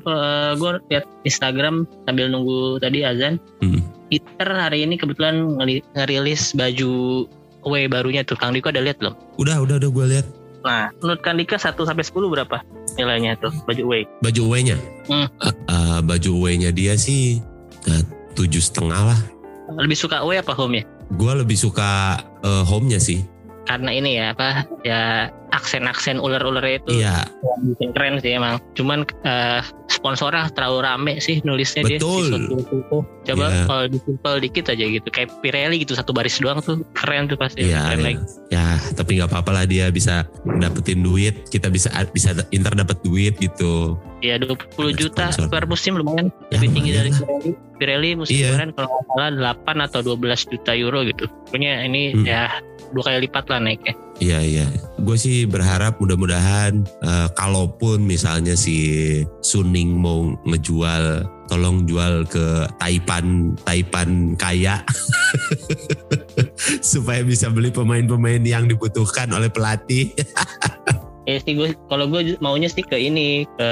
[0.57, 3.43] gue lihat Instagram sambil nunggu tadi azan.
[3.59, 3.83] Hmm.
[4.15, 5.59] Inter hari ini kebetulan
[5.99, 7.27] ngerilis baju
[7.67, 8.39] away barunya tuh.
[8.39, 9.19] Kang Dika ada lihat belum?
[9.41, 10.27] Udah, udah, udah gue lihat
[10.63, 12.63] Nah, menurut Kang Dika 1 sampai 10 berapa
[12.95, 14.03] nilainya tuh baju away?
[14.23, 14.77] baju away-nya.
[15.11, 15.27] Hmm.
[15.43, 17.43] Eh, eh, baju away-nya dia sih
[17.91, 18.03] eh,
[18.39, 19.21] tujuh setengah lah.
[19.75, 20.85] Lebih suka away apa home ya?
[21.19, 23.27] Gue lebih suka eh, home-nya sih.
[23.67, 27.29] Karena ini ya apa ya aksen-aksen ular-ularnya itu Iya,
[27.69, 28.57] bikin keren sih emang.
[28.73, 31.97] Cuman eh, sponsornya terlalu rame sih nulisnya dia.
[31.97, 32.25] Betul.
[32.25, 32.99] di suatu itu.
[33.23, 33.63] Coba Iya.
[33.65, 37.37] kalau di simple dikit aja gitu kayak Pirelli gitu satu baris doang tuh keren tuh
[37.37, 37.63] pasti.
[37.65, 38.07] iya, keren iya.
[38.09, 38.23] lagi.
[38.49, 40.25] Ya, tapi nggak apa-apa lah dia bisa
[40.59, 41.47] dapetin duit.
[41.47, 43.95] Kita bisa bisa Inter dapet duit gitu.
[44.19, 45.51] Iya 20 Ada juta sponsor.
[45.51, 47.19] per musim lumayan Ya, lebih tinggi dari lah.
[47.21, 47.51] Pirelli.
[47.75, 48.49] Pirelli musim Iya.
[48.51, 51.25] kemarin kalau nggak salah 8 atau 12 juta euro gitu.
[51.45, 52.25] Pokoknya ini Hmm.
[52.25, 52.43] ya
[52.91, 53.95] dua kali lipat lah naiknya.
[54.23, 54.67] Iya iya,
[55.03, 58.79] gue sih berharap mudah-mudahan eh, kalaupun misalnya si
[59.43, 64.79] Suning mau ngejual, tolong jual ke Taipan Taipan kaya
[66.95, 70.15] supaya bisa beli pemain-pemain yang dibutuhkan oleh pelatih.
[71.23, 73.71] Ya sih gue kalau gue maunya sih ke ini ke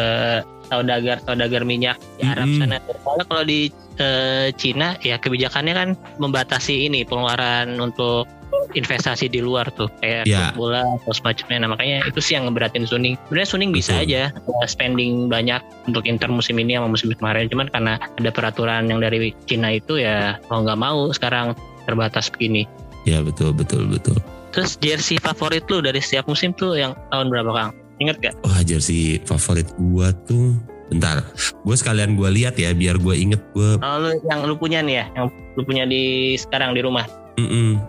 [0.71, 2.63] saudagar saudagar minyak di Arab Mm-mm.
[2.63, 2.79] sana.
[3.03, 5.89] Soalnya kalau di eh, Cina ya kebijakannya kan
[6.23, 8.31] membatasi ini pengeluaran untuk
[8.75, 10.51] investasi di luar tuh kayak Ya.
[10.55, 11.67] klub bola atau semacamnya.
[11.67, 13.19] Nah, makanya itu sih yang ngeberatin Suning.
[13.27, 14.05] Sebenarnya Suning bisa Betul.
[14.07, 17.51] aja eh, spending banyak untuk Inter musim ini sama musim kemarin.
[17.51, 21.53] Cuman karena ada peraturan yang dari Cina itu ya mau nggak mau sekarang
[21.85, 22.67] terbatas begini.
[23.09, 24.19] Ya betul betul betul.
[24.51, 27.71] Terus jersey favorit lu dari setiap musim tuh yang tahun berapa Kang?
[28.01, 28.35] Ingat gak?
[28.43, 30.57] Wah jersey favorit gua tuh
[30.91, 31.23] Bentar,
[31.63, 33.79] gue sekalian gue lihat ya biar gue inget gue.
[33.79, 37.07] Oh, lu yang lu punya nih ya, yang lu punya di sekarang di rumah.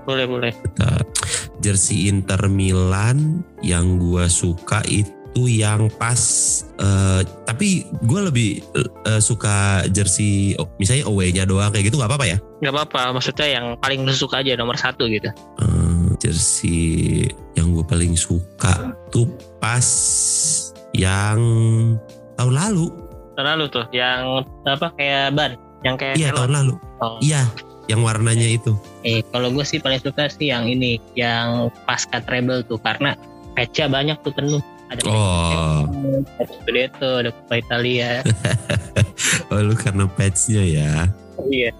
[0.05, 0.53] Boleh boleh.
[0.63, 1.03] Bentar.
[1.61, 6.21] Jersey Inter Milan yang gue suka itu yang pas.
[6.81, 8.49] eh, tapi gue lebih
[9.05, 12.37] eh, suka jersey oh, misalnya away-nya doang kayak gitu nggak apa-apa ya?
[12.61, 15.29] Gak apa-apa, maksudnya yang paling lu suka aja nomor satu gitu.
[15.61, 19.29] Eh, jersey yang gue paling suka tuh
[19.61, 19.85] pas
[20.91, 21.39] yang
[22.41, 22.85] tahun lalu.
[23.37, 25.51] Tahun lalu tuh, yang apa kayak ban,
[25.85, 26.73] yang kayak Iya tahun lalu.
[27.05, 27.21] Oh.
[27.21, 27.45] Iya,
[27.85, 28.73] yang warnanya itu.
[29.05, 33.13] Eh, kalau gue sih paling suka sih yang ini, yang pasca treble tuh karena
[33.53, 34.61] patch banyak tuh penuh.
[34.91, 35.87] Ada Oh,
[36.35, 38.25] patch Scudetto, ada Coppa Italia.
[39.53, 40.91] oh lu karena patch-nya ya.
[41.47, 41.71] iya.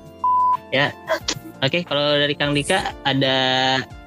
[0.72, 0.88] Ya.
[1.62, 3.38] Oke, kalau dari Kang Dika ada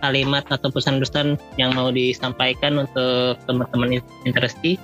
[0.02, 4.74] kalimat atau pesan-pesan yang mau disampaikan untuk teman-teman Interesti?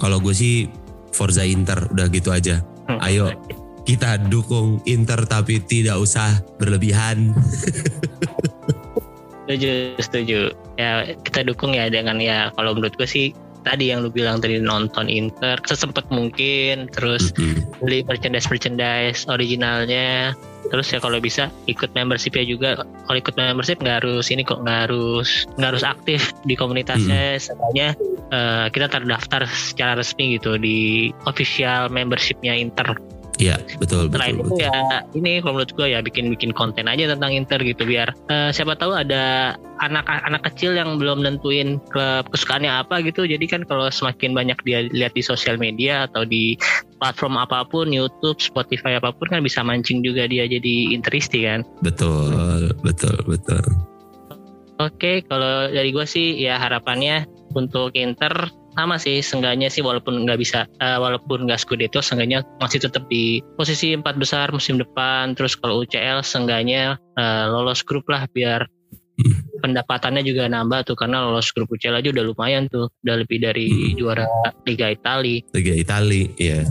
[0.00, 0.64] Kalau gue sih
[1.12, 2.64] Forza Inter udah gitu aja.
[2.88, 3.04] Hmm.
[3.04, 3.36] Ayo.
[3.84, 7.30] Kita dukung Inter tapi tidak usah berlebihan.
[9.44, 10.40] Setuju, setuju.
[10.80, 14.60] Ya kita dukung ya dengan ya kalau menurut gue sih tadi yang lu bilang tadi
[14.60, 17.64] nonton Inter sesempet mungkin terus Mm-mm.
[17.80, 20.36] beli merchandise merchandise originalnya.
[20.64, 22.80] Terus ya kalau bisa ikut membership ya juga.
[22.80, 27.36] Kalau ikut membership nggak harus ini kok nggak harus nggak harus aktif di komunitasnya.
[27.40, 27.88] Sebenarnya
[28.32, 32.96] eh, kita terdaftar secara resmi gitu di official membershipnya Inter
[33.42, 34.46] Iya, betul selain betul.
[34.46, 34.62] itu betul.
[34.62, 34.78] ya
[35.18, 38.78] ini kalau menurut gue ya bikin bikin konten aja tentang Inter gitu biar eh, siapa
[38.78, 44.38] tahu ada anak-anak kecil yang belum nentuin klub kesukaannya apa gitu jadi kan kalau semakin
[44.38, 46.54] banyak dia lihat di sosial media atau di
[47.02, 51.66] platform apa pun YouTube Spotify apa pun kan bisa mancing juga dia jadi interisti kan
[51.82, 53.64] Betul, betul, betul.
[54.82, 60.38] Oke, kalau dari gue sih ya harapannya untuk Inter sama sih, seenggaknya sih walaupun nggak
[60.38, 65.38] bisa, eh, walaupun nggak Scudetto, seenggaknya masih tetap di posisi empat besar musim depan.
[65.38, 68.66] Terus kalau UCL, seenggaknya eh, lolos grup lah biar
[69.62, 73.70] pendapatannya juga nambah tuh karena lolos grup UCL aja udah lumayan tuh, udah lebih dari
[73.70, 73.94] Hmm.
[73.94, 74.26] juara
[74.66, 75.38] Liga Italia.
[75.54, 76.66] Liga Itali, ya.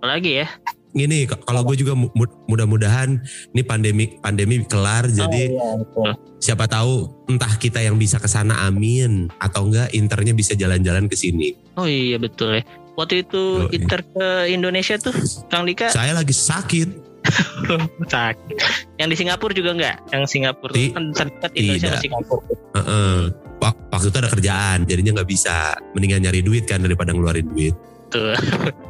[0.00, 0.48] Apalagi ya?
[0.96, 2.08] Gini, kalau gue juga mu-
[2.46, 3.20] mudah-mudahan
[3.52, 6.10] ini pandemi pandemi kelar, jadi Oh, iya, betul.
[6.38, 6.94] siapa tahu
[7.28, 11.52] entah kita yang bisa ke sana, amin, atau enggak Internya bisa jalan-jalan ke sini.
[11.74, 12.64] Oh iya betul ya.
[12.96, 13.76] Waktu itu Yoi.
[13.76, 15.12] Inter ke Indonesia tuh,
[15.46, 16.88] Kang Dika Saya lagi sakit,
[18.08, 18.56] sakit.
[18.96, 19.96] Yang di Singapura juga enggak?
[20.08, 22.44] Yang Singapura Ti- kan terdekat Indonesia ke Singapura.
[22.74, 23.18] Heeh.
[23.56, 25.76] Wak- Waktu itu ada kerjaan, jadinya nggak bisa.
[25.92, 27.76] Mendingan nyari duit kan daripada ngeluarin duit.
[28.06, 28.34] Tuh.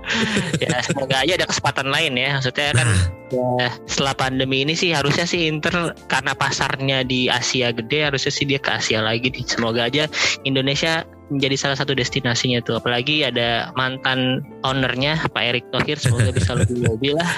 [0.64, 2.36] ya semoga aja ada kesempatan lain ya.
[2.38, 2.88] Maksudnya kan
[3.60, 8.44] ya, setelah pandemi ini sih harusnya sih Inter karena pasarnya di Asia gede harusnya sih
[8.44, 9.32] dia ke Asia lagi.
[9.48, 10.06] Semoga aja
[10.44, 12.78] Indonesia menjadi salah satu destinasinya tuh.
[12.78, 17.30] Apalagi ada mantan ownernya Pak Erick Thohir semoga bisa lebih lebih lah.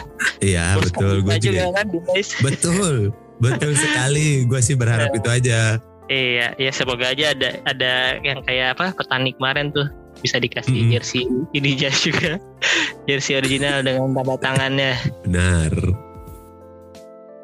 [0.44, 1.70] iya betul, gue juga.
[1.70, 2.28] juga kan guys.
[2.42, 4.44] Betul, betul sekali.
[4.44, 5.80] Gue sih berharap itu aja.
[6.08, 10.92] Iya, ya semoga aja ada ada yang kayak apa petani kemarin tuh bisa dikasih Mm-mm.
[10.94, 12.38] jersey ini jas juga
[13.06, 14.94] jersey original dengan tanda tangannya.
[15.26, 15.72] Benar.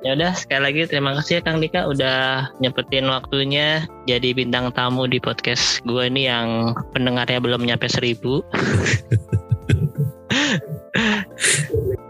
[0.04, 5.08] Ya udah sekali lagi terima kasih ya Kang Dika udah nyempetin waktunya jadi bintang tamu
[5.08, 8.44] di podcast gue ini yang pendengarnya belum nyampe seribu.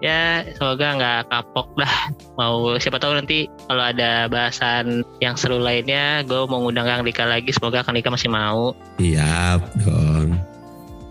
[0.05, 6.21] ya semoga nggak kapok lah mau siapa tahu nanti kalau ada bahasan yang seru lainnya
[6.29, 10.14] gue mau ngundang Kang Dika lagi semoga Kang Dika masih mau Iya dong.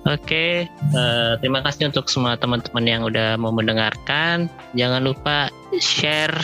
[0.04, 4.52] Oke, eh, terima kasih untuk semua teman-teman yang udah mau mendengarkan.
[4.76, 5.48] Jangan lupa
[5.80, 6.36] share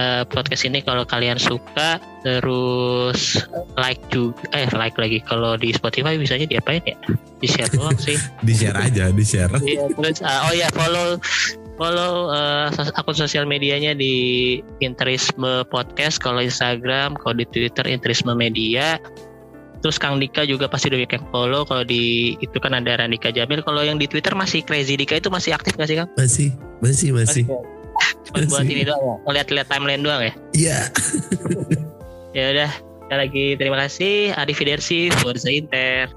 [0.00, 2.00] eh, podcast ini kalau kalian suka.
[2.24, 3.44] Terus
[3.76, 5.20] like juga, eh like lagi.
[5.20, 6.96] Kalau di Spotify bisanya diapain ya?
[7.44, 8.16] Di share doang sih.
[8.48, 9.52] Di share aja, di share.
[9.60, 11.20] Iya, terus ah, oh ya follow
[11.76, 12.32] follow
[12.72, 18.96] sos- akun sosial medianya di Interisme Podcast kalau Instagram, kalau di Twitter Interisme Media.
[19.84, 21.68] Terus Kang Dika juga pasti udah yang follow.
[21.68, 23.60] Kalau di itu kan ada Randika Jamil.
[23.60, 26.08] Kalau yang di Twitter masih Crazy Dika itu masih aktif nggak sih Kang?
[26.16, 26.48] Masih,
[26.80, 27.44] masih, masih.
[28.24, 28.72] Cuma buat Masih.
[28.72, 29.14] ini doang ya.
[29.28, 30.32] Ngeliat-liat timeline doang ya.
[30.56, 30.78] Iya.
[32.34, 32.70] Ya udah.
[33.06, 34.34] Sekali lagi terima kasih.
[34.34, 36.10] Arif Fidersi, Forza Inter.